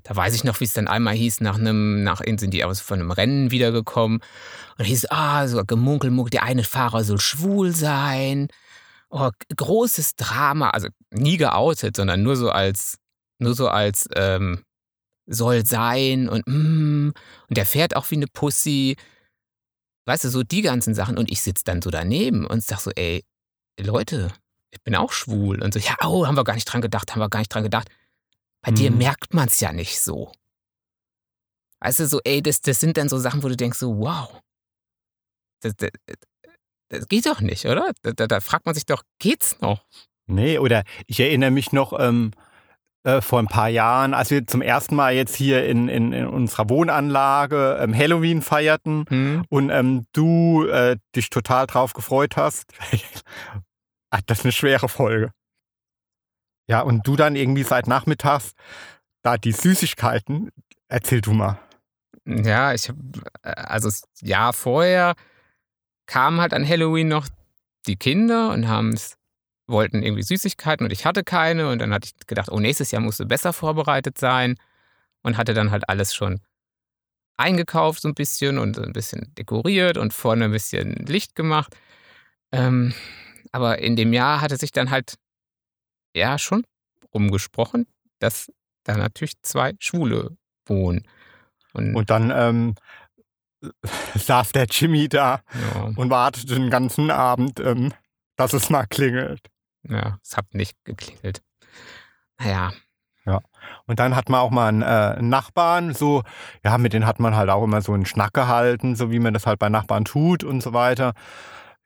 [0.04, 2.80] da weiß ich noch, wie es dann einmal hieß, nach einem, nach sind die aus
[2.80, 4.20] von einem Rennen wiedergekommen.
[4.78, 8.48] Und hieß, ah, so gemunkelt, munkelt, der eine Fahrer soll schwul sein.
[9.10, 10.70] Oh, großes Drama.
[10.70, 12.98] Also nie geoutet, sondern nur so als,
[13.38, 14.62] nur so als, ähm,
[15.26, 17.12] soll sein und mm,
[17.48, 18.96] und der fährt auch wie eine Pussy.
[20.06, 21.18] Weißt du, so die ganzen Sachen.
[21.18, 23.24] Und ich sitze dann so daneben und sag so, ey,
[23.78, 24.32] Leute,
[24.70, 25.62] ich bin auch schwul.
[25.62, 27.62] Und so, ja, oh, haben wir gar nicht dran gedacht, haben wir gar nicht dran
[27.62, 27.88] gedacht.
[28.62, 28.98] Bei dir Mhm.
[28.98, 30.32] merkt man es ja nicht so.
[31.80, 34.40] Weißt du, so, ey, das, das sind dann so Sachen, wo du denkst, so, wow.
[35.62, 35.90] Das, das,
[36.88, 37.92] das geht doch nicht, oder?
[38.02, 39.86] Da, da, da fragt man sich doch, geht's noch?
[40.26, 42.32] Nee, oder ich erinnere mich noch ähm,
[43.04, 46.26] äh, vor ein paar Jahren, als wir zum ersten Mal jetzt hier in, in, in
[46.26, 49.44] unserer Wohnanlage ähm, Halloween feierten Hm?
[49.48, 52.72] und ähm, du äh, dich total drauf gefreut hast.
[54.10, 55.32] Ach, das eine schwere Folge.
[56.68, 58.52] Ja, und du dann irgendwie seit nachmittags
[59.22, 60.50] da die Süßigkeiten,
[60.88, 61.58] erzähl du mal.
[62.26, 62.98] Ja, ich habe,
[63.42, 65.14] also das Jahr vorher
[66.06, 67.28] kamen halt an Halloween noch
[67.86, 69.16] die Kinder und haben's,
[69.70, 73.02] wollten irgendwie Süßigkeiten und ich hatte keine und dann hatte ich gedacht, oh, nächstes Jahr
[73.02, 74.56] musst du besser vorbereitet sein
[75.22, 76.40] und hatte dann halt alles schon
[77.36, 81.74] eingekauft so ein bisschen und so ein bisschen dekoriert und vorne ein bisschen Licht gemacht.
[82.52, 82.92] Ähm,
[83.52, 85.14] aber in dem Jahr hatte sich dann halt
[86.14, 86.64] ja schon
[87.14, 87.86] rumgesprochen,
[88.18, 88.52] dass
[88.84, 91.06] da natürlich zwei Schwule wohnen.
[91.72, 92.74] Und, Und dann ähm,
[94.14, 95.42] saß der Jimmy da
[95.74, 95.92] ja.
[95.96, 97.92] und wartete den ganzen Abend, ähm,
[98.36, 99.40] dass es mal klingelt.
[99.88, 101.42] Ja, es hat nicht geklingelt.
[102.38, 102.72] Naja,
[103.86, 106.22] Und dann hat man auch mal einen, äh, Nachbarn, so,
[106.64, 109.34] ja, mit denen hat man halt auch immer so einen Schnack gehalten, so wie man
[109.34, 111.12] das halt bei Nachbarn tut und so weiter.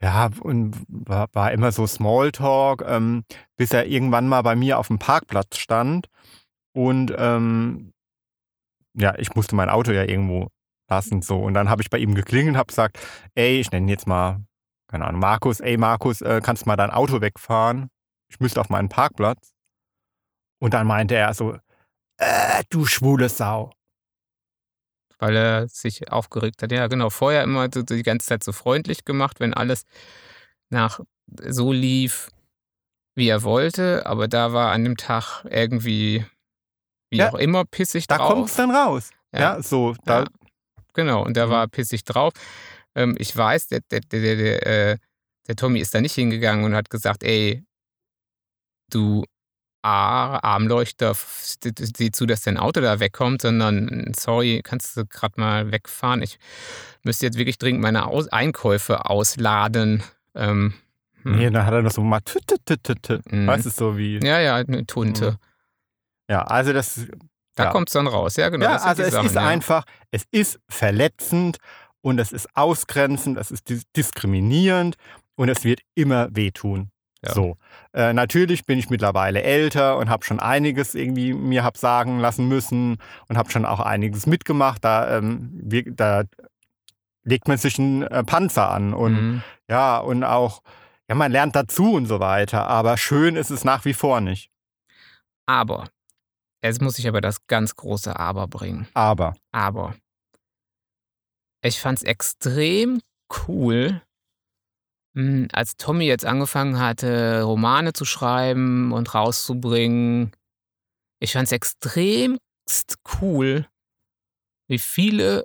[0.01, 3.25] Ja, und war, war immer so Smalltalk, ähm,
[3.57, 6.09] bis er irgendwann mal bei mir auf dem Parkplatz stand.
[6.73, 7.93] Und ähm,
[8.95, 10.49] ja, ich musste mein Auto ja irgendwo
[10.89, 11.39] lassen, so.
[11.39, 12.99] Und dann habe ich bei ihm geklingelt und habe gesagt,
[13.35, 14.41] ey, ich nenne jetzt mal,
[14.95, 17.91] keine Ahnung, Markus, ey Markus, äh, kannst du mal dein Auto wegfahren?
[18.31, 19.53] Ich müsste auf meinen Parkplatz.
[20.63, 21.59] Und dann meinte er so,
[22.19, 23.73] äh, du schwule Sau.
[25.19, 26.71] weil er sich aufgeregt hat.
[26.71, 27.11] Ja, genau.
[27.11, 29.85] Vorher immer so, die ganze Zeit so freundlich gemacht, wenn alles
[30.71, 32.31] nach so lief,
[33.17, 34.07] wie er wollte.
[34.07, 36.25] Aber da war an dem Tag irgendwie,
[37.11, 38.29] wie Ja, auch immer, pissig Da drauf.
[38.33, 39.11] kommt's dann raus.
[39.33, 39.63] Ja, Ja.
[39.63, 40.27] so, da, Ja.
[40.93, 41.51] Genau, und der Mhm.
[41.51, 42.33] war pissig drauf.
[42.95, 44.99] Ähm, ich weiß, der, der, der, der, äh,
[45.47, 47.65] der Tommy ist da nicht hingegangen und hat gesagt, ey,
[48.91, 49.25] du
[49.83, 55.73] A, Armleuchter, sieh zu, dass dein Auto da wegkommt, sondern sorry, kannst du gerade mal
[55.73, 56.23] wegfahren.
[56.23, 56.39] Ich
[57.03, 60.03] müsste jetzt wirklich dringend meine Aus Einkäufe ausladen.
[60.35, 60.73] Ähm,
[61.23, 61.37] hm.
[61.37, 62.21] Nee, dann hat er noch so mal.
[63.31, 63.47] Mhm.
[63.47, 64.25] Weißt du, so wie.
[64.25, 65.39] Ja, ja, eine Tunte.
[66.31, 67.07] Ja, also das.
[67.55, 67.71] Da ja.
[67.71, 68.37] kommt's dann raus.
[68.37, 68.65] Ja, genau.
[68.65, 69.47] ja, also es Sachen, ist ja.
[69.47, 71.59] einfach, es ist verletzend
[72.05, 74.97] und es ist ausgrenzend, es ist dis diskriminierend
[75.37, 76.91] und es wird immer wehtun.
[77.25, 77.33] Ja.
[77.33, 77.57] So.
[77.95, 82.47] Äh, natürlich bin ich mittlerweile älter und habe schon einiges irgendwie mir hab sagen lassen
[82.47, 82.99] müssen
[83.29, 84.85] und habe schon auch einiges mitgemacht.
[84.85, 86.25] Da, ähm, wir, da
[87.23, 89.43] legt man sich einen äh, Panzer an und Mhm.
[89.71, 90.61] ja, und auch,
[91.09, 92.67] ja, man lernt dazu und so weiter.
[92.67, 94.51] Aber schön ist es nach wie vor nicht.
[95.47, 95.89] Aber,
[96.63, 98.89] jetzt muss ich aber das ganz große Aber bringen.
[98.93, 99.33] Aber.
[99.53, 99.95] Aber
[101.65, 103.01] ich fand's extrem
[103.49, 104.03] cool,
[105.15, 110.33] mh, als Tommy jetzt angefangen hatte, Romane zu schreiben und rauszubringen.
[111.21, 113.67] Ich fand's extremst cool,
[114.69, 115.45] wie viele,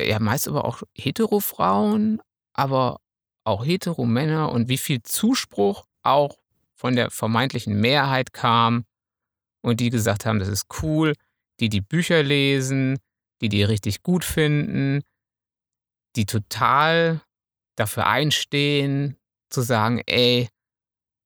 [0.00, 2.20] ja meist aber auch Hetero-Frauen,
[2.52, 3.00] aber
[3.44, 6.38] auch Hetero-Männer und wie viel Zuspruch auch
[6.74, 8.84] von der vermeintlichen Mehrheit kam
[9.62, 11.14] und die gesagt haben, das ist cool,
[11.60, 12.98] die die Bücher lesen,
[13.40, 15.02] die die richtig gut finden,
[16.16, 17.20] die total
[17.76, 19.16] dafür einstehen,
[19.50, 20.48] zu sagen, ey,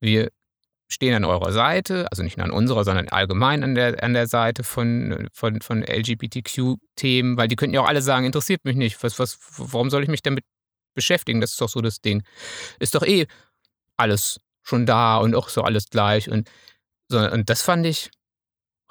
[0.01, 0.30] wir
[0.91, 4.26] stehen an eurer Seite, also nicht nur an unserer, sondern allgemein an der, an der
[4.26, 9.03] Seite von, von, von LGBTQ-Themen, weil die könnten ja auch alle sagen, interessiert mich nicht,
[9.03, 10.45] was, was, warum soll ich mich damit
[10.95, 11.41] beschäftigen?
[11.41, 12.22] Das ist doch so das Ding.
[12.78, 13.26] Ist doch eh
[13.97, 16.30] alles schon da und auch so alles gleich.
[16.30, 16.51] Und,
[17.09, 18.11] so, und das fand ich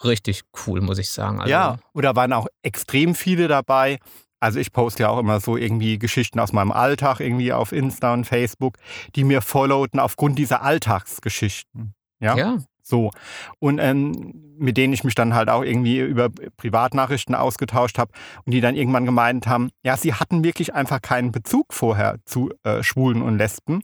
[0.03, 1.39] richtig cool, muss ich sagen.
[1.39, 3.99] Also, Ja, da waren auch extrem viele dabei.
[4.39, 8.13] Also ich poste ja auch immer so irgendwie Geschichten aus meinem Alltag irgendwie auf Insta
[8.13, 8.77] und Facebook,
[9.15, 11.93] die mir followten aufgrund dieser Alltagsgeschichten.
[12.19, 12.35] Ja.
[12.37, 12.57] ja.
[12.83, 13.11] So.
[13.59, 18.11] Und ähm, mit denen ich mich dann halt auch irgendwie über Privatnachrichten ausgetauscht habe
[18.45, 22.51] und die dann irgendwann gemeint haben, ja, sie hatten wirklich einfach keinen Bezug vorher zu
[22.63, 23.81] äh, Schwulen und Lesben.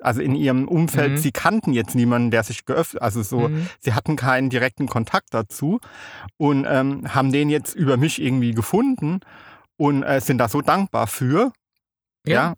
[0.00, 1.16] Also in ihrem Umfeld, Mhm.
[1.18, 3.66] sie kannten jetzt niemanden, der sich geöffnet, also so, Mhm.
[3.80, 5.80] sie hatten keinen direkten Kontakt dazu
[6.36, 9.20] und ähm, haben den jetzt über mich irgendwie gefunden
[9.76, 11.52] und äh, sind da so dankbar für.
[12.26, 12.54] Ja.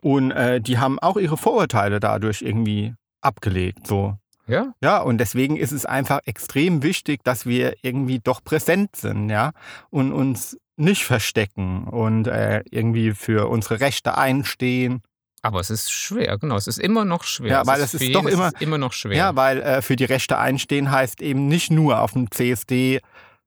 [0.00, 3.86] Und äh, die haben auch ihre Vorurteile dadurch irgendwie abgelegt.
[3.86, 4.16] So.
[4.46, 4.72] Ja.
[4.80, 9.50] Ja, und deswegen ist es einfach extrem wichtig, dass wir irgendwie doch präsent sind, ja,
[9.90, 15.02] und uns nicht verstecken und äh, irgendwie für unsere Rechte einstehen.
[15.42, 16.56] Aber es ist schwer, genau.
[16.56, 17.50] Es ist immer noch schwer.
[17.50, 19.16] Ja, weil es für ist doch immer- ist immer noch schwer.
[19.16, 23.00] Ja, weil äh, für die Rechte einstehen heißt eben nicht nur auf dem CSD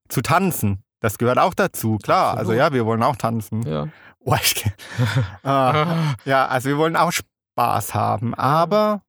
[0.10, 0.84] zu tanzen.
[1.02, 2.30] Das gehört auch dazu, klar.
[2.38, 2.58] Also Absolut.
[2.60, 3.64] ja, wir wollen auch tanzen.
[3.64, 3.90] ja.
[4.24, 4.64] Oh, ich,
[5.44, 9.02] ah, ja, also wir wollen auch Spaß haben, aber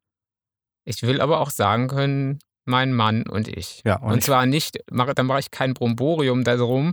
[0.85, 3.83] Ich will aber auch sagen können, mein Mann und ich.
[3.85, 6.93] ja, Und, ich- zwar nicht, dann mache ich kein Bromborium darum,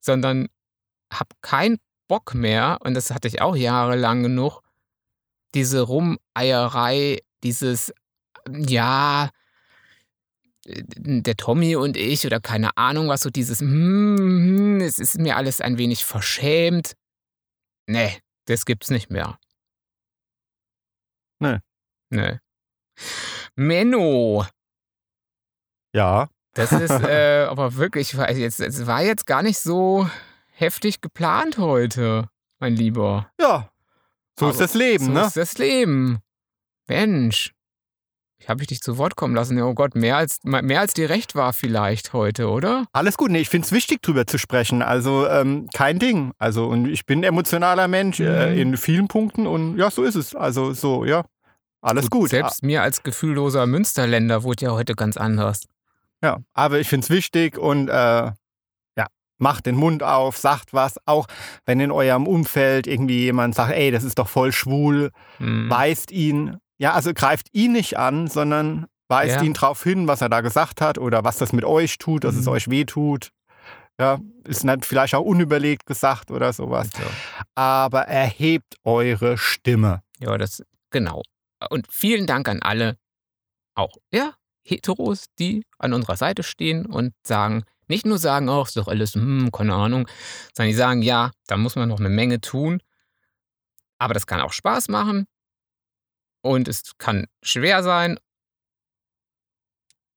[0.00, 0.48] sondern
[1.12, 1.78] habe keinen
[2.08, 4.62] Bock mehr, und das hatte ich auch jahrelang genug,
[5.54, 7.92] diese Rumeierei, dieses,
[8.50, 9.28] ja, äh,
[10.68, 15.60] der Tommy und ich oder keine Ahnung was, so dieses, hm, es ist mir alles
[15.60, 16.94] ein wenig verschämt.
[17.86, 19.38] Nee, das gibt's nicht mehr.
[21.40, 21.58] Nee.
[22.10, 22.38] Nee.
[23.54, 24.44] Menno,
[25.94, 30.08] ja, das ist äh, aber wirklich, jetzt, es war jetzt gar nicht so
[30.52, 33.30] heftig geplant heute, mein Lieber.
[33.40, 33.70] ja,
[34.38, 35.22] so Aber ist das Leben, so ne?
[35.22, 36.20] ist das Leben.
[36.86, 37.52] Mensch,
[38.40, 39.60] ich habe ich dich zu Wort kommen lassen.
[39.60, 42.86] Oh Gott, mehr als, mehr als dir recht war vielleicht heute, oder?
[42.92, 44.80] Alles gut, nee, ich finde es wichtig, drüber zu sprechen.
[44.82, 46.32] Also ähm, kein Ding.
[46.38, 48.58] Also und ich bin ein emotionaler Mensch äh, Mhm.
[48.58, 50.34] in vielen Punkten und ja, so ist es.
[50.34, 51.24] Also so, ja,
[51.80, 52.30] alles gut.
[52.30, 55.64] Selbst mir als gefühlloser Münsterländer wurde ja heute ganz anders.
[56.22, 59.06] Ja, aber ich finde es wichtig und äh, ja,
[59.38, 60.96] macht den Mund auf, sagt was.
[61.06, 61.26] Auch
[61.66, 65.68] wenn in eurem Umfeld irgendwie jemand sagt, ey, das ist doch voll schwul, Hm.
[65.70, 69.42] weist ihn, ja, also greift ihn nicht an, sondern weist Ja.
[69.42, 72.36] ihn drauf hin, was er da gesagt hat oder was das mit euch tut, dass
[72.36, 72.52] es Mhm.
[72.52, 73.30] euch wehtut.
[74.00, 76.88] Ja, ist vielleicht auch unüberlegt gesagt oder sowas.
[76.94, 77.10] Also,
[77.56, 80.02] Aber erhebt eure Stimme.
[80.20, 81.22] ja, das, genau.
[81.70, 82.96] Und vielen Dank an alle,
[83.74, 88.76] auch, ja, Heteros, die an unserer Seite stehen und sagen, nicht nur sagen, oh, ist
[88.76, 90.06] doch alles, hm, keine Ahnung,
[90.54, 92.80] sondern die sagen, ja, da muss man noch eine Menge tun.
[93.98, 95.26] Aber das kann auch Spaß machen.
[96.42, 98.18] Und es kann schwer sein.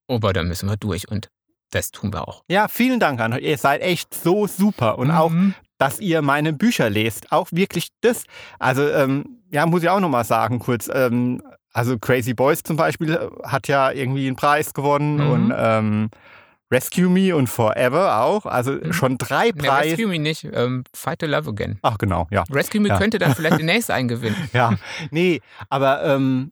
[0.08, 1.08] Aber da müssen wir durch.
[1.08, 1.28] Und
[1.70, 2.44] das tun wir auch.
[2.48, 3.42] Ja, vielen Dank an euch.
[3.42, 5.54] Ihr seid echt so super und auch Mhm.
[5.78, 7.32] dass ihr meine Bücher lest.
[7.32, 8.24] Auch wirklich das.
[8.58, 10.88] Also, ähm, ja, muss ich auch nochmal sagen, kurz.
[10.92, 11.42] Ähm,
[11.72, 15.30] also Crazy Boys zum Beispiel äh, hat ja irgendwie einen Preis gewonnen Mhm.
[15.30, 16.10] und ähm,
[16.72, 18.46] Rescue Me und Forever auch.
[18.46, 18.92] Also Mhm.
[18.92, 19.90] schon drei Nee, Preise.
[19.92, 20.44] Rescue Me nicht.
[20.52, 21.78] Ähm, Fight to Love Again.
[21.82, 22.44] Ach genau, ja.
[22.50, 22.98] Rescue Me Ja.
[22.98, 24.36] könnte dann vielleicht demnächst einen gewinnen.
[24.52, 24.74] Ja,
[25.10, 26.50] nee, aber ähm,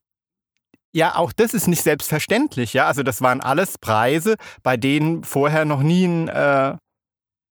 [0.92, 2.86] ja, auch das ist nicht selbstverständlich, ja.
[2.86, 6.76] Also das waren alles Preise, bei denen vorher noch nie ein äh,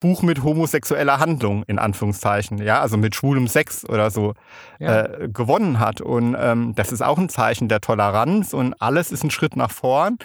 [0.01, 4.33] Buch mit homosexueller Handlung, in Anführungszeichen, ja, also mit schwulem Sex oder so,
[4.79, 5.03] Ja.
[5.05, 5.99] äh, gewonnen hat.
[6.01, 9.71] Und ähm, das ist auch ein Zeichen der Toleranz und alles ist ein Schritt nach
[9.71, 10.17] vorn.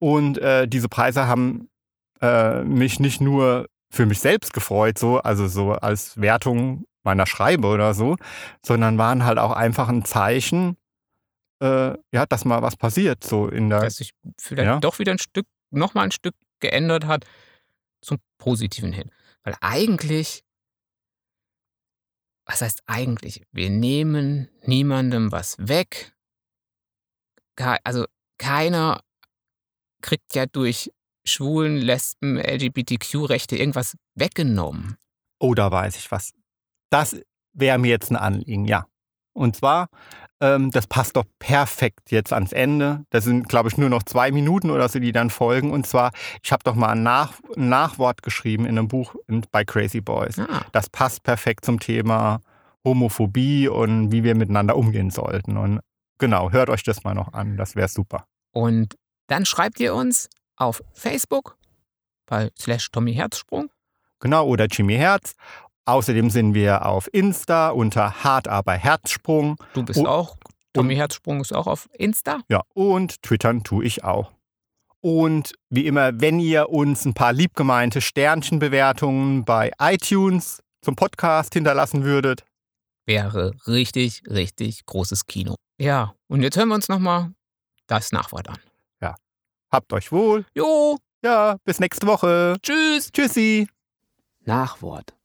[0.00, 1.68] Und äh, diese Preise haben
[2.24, 7.66] äh, mich nicht nur für mich selbst gefreut, so, also so als Wertung meiner Schreibe
[7.68, 8.16] oder so,
[8.64, 10.76] sondern waren halt auch einfach ein Zeichen,
[11.62, 13.80] äh, ja, dass mal was passiert, so in der.
[13.80, 14.80] Dass sich vielleicht Ja.
[14.80, 17.26] doch wieder ein Stück, nochmal ein Stück geändert hat
[18.00, 19.10] zum Positiven hin.
[19.42, 20.42] Weil eigentlich,
[22.46, 23.42] was heißt eigentlich?
[23.52, 26.12] Wir nehmen niemandem was weg.
[27.84, 28.06] Also
[28.38, 29.00] keiner
[30.00, 30.90] kriegt ja durch
[31.26, 34.96] Schwulen, Lesben, LGBTQ-Rechte irgendwas weggenommen.
[35.38, 36.32] Oh, da weiß ich was.
[36.90, 37.16] Das
[37.52, 38.86] wäre mir jetzt ein Anliegen, ja.
[39.36, 39.88] Und zwar,
[40.40, 43.04] ähm, das passt doch perfekt jetzt ans Ende.
[43.10, 45.72] Das sind, glaube ich, nur noch zwei Minuten oder so, die dann folgen.
[45.72, 46.12] Und zwar,
[46.42, 49.16] ich habe doch mal ein, Nach ein Nachwort geschrieben in einem Buch
[49.50, 50.38] bei Crazy Boys.
[50.38, 52.40] Ah, Das passt perfekt zum Thema
[52.84, 55.56] Homophobie und wie wir miteinander umgehen sollten.
[55.56, 55.80] Und
[56.18, 57.56] genau, hört euch das mal noch an.
[57.56, 58.26] Das wäre super.
[58.52, 58.94] und
[59.26, 61.56] dann schreibt ihr uns auf Facebook
[62.26, 63.70] bei slash Tommy Herzsprung.
[64.20, 65.34] Genau, oder Jimmy Herz.
[65.86, 69.56] Außerdem sind wir auf Insta unter Hart aber Herzsprung.
[69.74, 70.36] Du bist Und- auch,
[70.72, 72.40] Tommy Herzsprung ist auch auf Insta.
[72.48, 74.32] Ja, und twittern tue ich auch.
[75.00, 82.04] Und wie immer, wenn ihr uns ein paar liebgemeinte Sternchenbewertungen bei iTunes zum Podcast hinterlassen
[82.04, 82.44] würdet.
[83.06, 85.56] Wäre richtig, richtig großes Kino.
[85.78, 87.32] Ja, und jetzt hören wir uns nochmal
[87.86, 88.58] das Nachwort an.
[89.74, 90.46] Habt euch wohl.
[90.54, 92.58] Jo, Ja, bis nächste Woche.
[92.62, 93.10] tschüss.
[93.10, 93.66] Tschüssi.
[94.44, 95.16] Nachwort.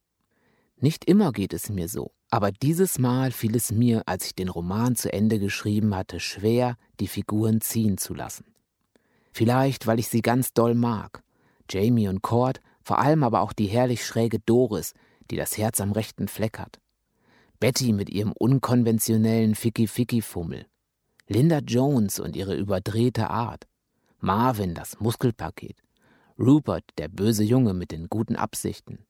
[0.77, 4.49] Nicht immer geht es mir so, aber dieses Mal fiel es mir, als ich den
[4.49, 8.45] Roman zu Ende geschrieben hatte, schwer, die Figuren ziehen zu lassen.
[9.33, 11.21] Vielleicht, weil ich sie ganz doll mag.
[11.69, 14.95] Jamie und Cord, vor allem aber auch die herrlich schräge Doris,
[15.29, 16.79] die das Herz am rechten Fleck hat.
[17.59, 20.65] Betty mit ihrem unkonventionellen Ficky-Ficky-Fummel.
[21.27, 23.67] Linda Jones und ihre überdrehte Art.
[24.21, 25.77] Marvin, das Muskelpaket.
[26.37, 29.05] Rupert, der böse Junge mit den guten Absichten.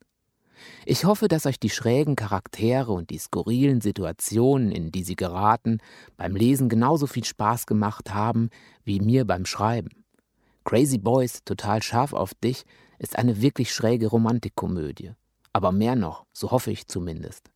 [0.86, 5.80] Ich hoffe, dass euch die schrägen Charaktere und die skurrilen Situationen, in die sie geraten,
[6.16, 8.52] beim Lesen genauso viel Spaß gemacht haben
[8.84, 9.90] wie mir beim Schreiben.
[10.64, 12.64] Crazy Boys, total scharf auf dich,
[13.00, 15.14] ist eine wirklich schräge Romantikkomödie.
[15.54, 17.50] Aber mehr noch, so hoffe ich zumindest.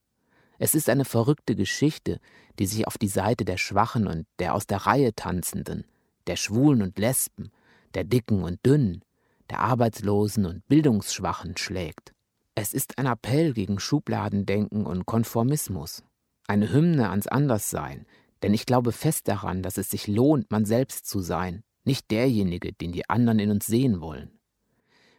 [0.57, 2.19] Es ist eine verrückte Geschichte,
[2.57, 5.85] die sich auf die Seite der Schwachen und der aus der Reihe Tanzenden,
[6.27, 7.51] der Schwulen und Lesben,
[7.93, 9.03] der Dicken und Dünnen,
[9.49, 12.13] der Arbeitslosen und Bildungsschwachen schlägt.
[12.55, 16.03] Es ist ein Appell gegen Schubladendenken und Konformismus,
[16.47, 18.05] eine Hymne ans Anderssein,
[18.41, 22.73] denn ich glaube fest daran, dass es sich lohnt, man selbst zu sein, nicht derjenige,
[22.73, 24.39] den die anderen in uns sehen wollen.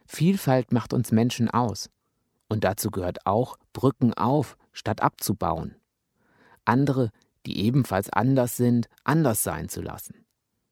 [0.07, 1.89] Vielfalt macht uns Menschen aus,
[2.47, 5.75] und dazu gehört auch, Brücken auf, statt abzubauen.
[6.63, 7.11] Andere,
[7.45, 10.24] die ebenfalls anders sind, anders sein zu lassen.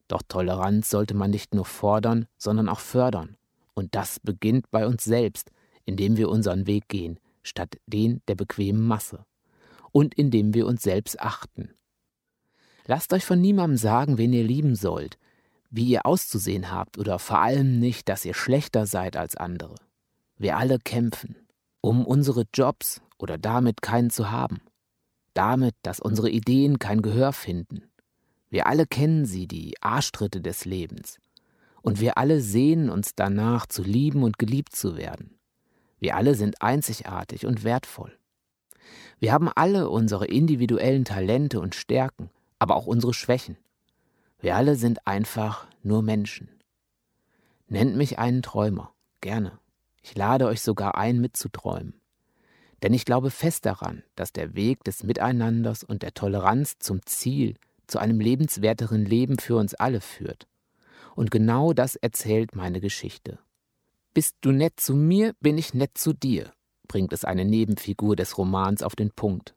[0.07, 3.37] Doch Toleranz sollte man nicht nur fordern, sondern auch fördern.
[3.73, 5.51] Und das beginnt bei uns selbst,
[5.85, 9.25] indem wir unseren Weg gehen, statt den der bequemen Masse.
[9.91, 11.73] Und indem wir uns selbst achten.
[12.85, 15.17] Lasst euch von niemandem sagen, wen ihr lieben sollt,
[15.69, 19.75] wie ihr auszusehen habt oder vor allem nicht, dass ihr schlechter seid als andere.
[20.37, 21.35] Wir alle kämpfen,
[21.81, 24.61] um unsere Jobs oder damit keinen zu haben.
[25.33, 27.89] Damit, dass unsere Ideen kein Gehör finden.
[28.53, 31.17] Wir alle kennen sie, die Arschtritte des Lebens.
[31.81, 35.39] Und wir alle sehnen uns danach, zu lieben und geliebt zu werden.
[35.97, 38.15] Wir alle sind einzigartig und wertvoll.
[39.17, 42.29] Wir haben alle unsere individuellen Talente und Stärken,
[42.59, 43.57] aber auch unsere Schwächen.
[44.39, 46.47] Wir alle sind einfach nur Menschen.
[47.69, 49.57] Nennt mich einen Träumer, gerne.
[50.03, 51.99] Ich lade euch sogar ein, mitzuträumen.
[52.83, 57.55] Denn ich glaube fest daran, dass der Weg des Miteinanders und der Toleranz zum Ziel,
[57.87, 60.47] zu einem lebenswerteren Leben für uns alle führt.
[61.15, 63.39] Und genau das erzählt meine Geschichte.
[64.13, 66.51] Bist du nett zu mir, bin ich nett zu dir,
[66.87, 69.55] bringt es eine Nebenfigur des Romans auf den Punkt.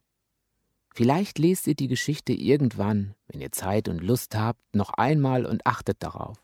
[0.94, 5.66] Vielleicht lest ihr die Geschichte irgendwann, wenn ihr Zeit und Lust habt, noch einmal und
[5.66, 6.38] achtet darauf.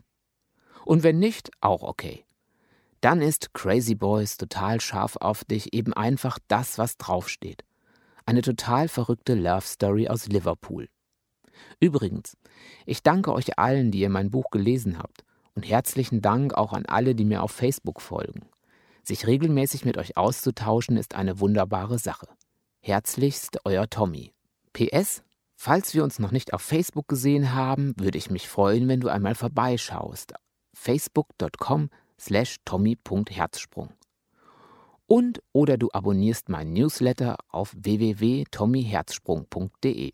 [0.85, 2.27] Und wenn nicht, auch okay.
[3.01, 7.65] Dann ist Crazy Boys total scharf auf dich eben einfach das, was draufsteht.
[8.27, 10.89] Eine total verrückte Love Story aus Liverpool.
[11.81, 12.37] Übrigens,
[12.87, 15.25] ich danke euch allen, die ihr mein Buch gelesen habt.
[15.55, 18.47] Und herzlichen Dank auch an alle, die mir auf Facebook folgen.
[19.03, 22.29] Sich regelmäßig mit euch auszutauschen ist eine wunderbare Sache.
[22.81, 24.33] Herzlichst euer Tommy.
[24.73, 25.23] PS,
[25.55, 29.09] falls wir uns noch nicht auf Facebook gesehen haben, würde ich mich freuen, wenn du
[29.09, 30.33] einmal vorbeischaust.
[30.75, 33.91] facebook.com slash tommy.herzsprung.
[35.07, 40.13] Und oder du abonnierst meinen Newsletter auf www.tommyherzsprung.de.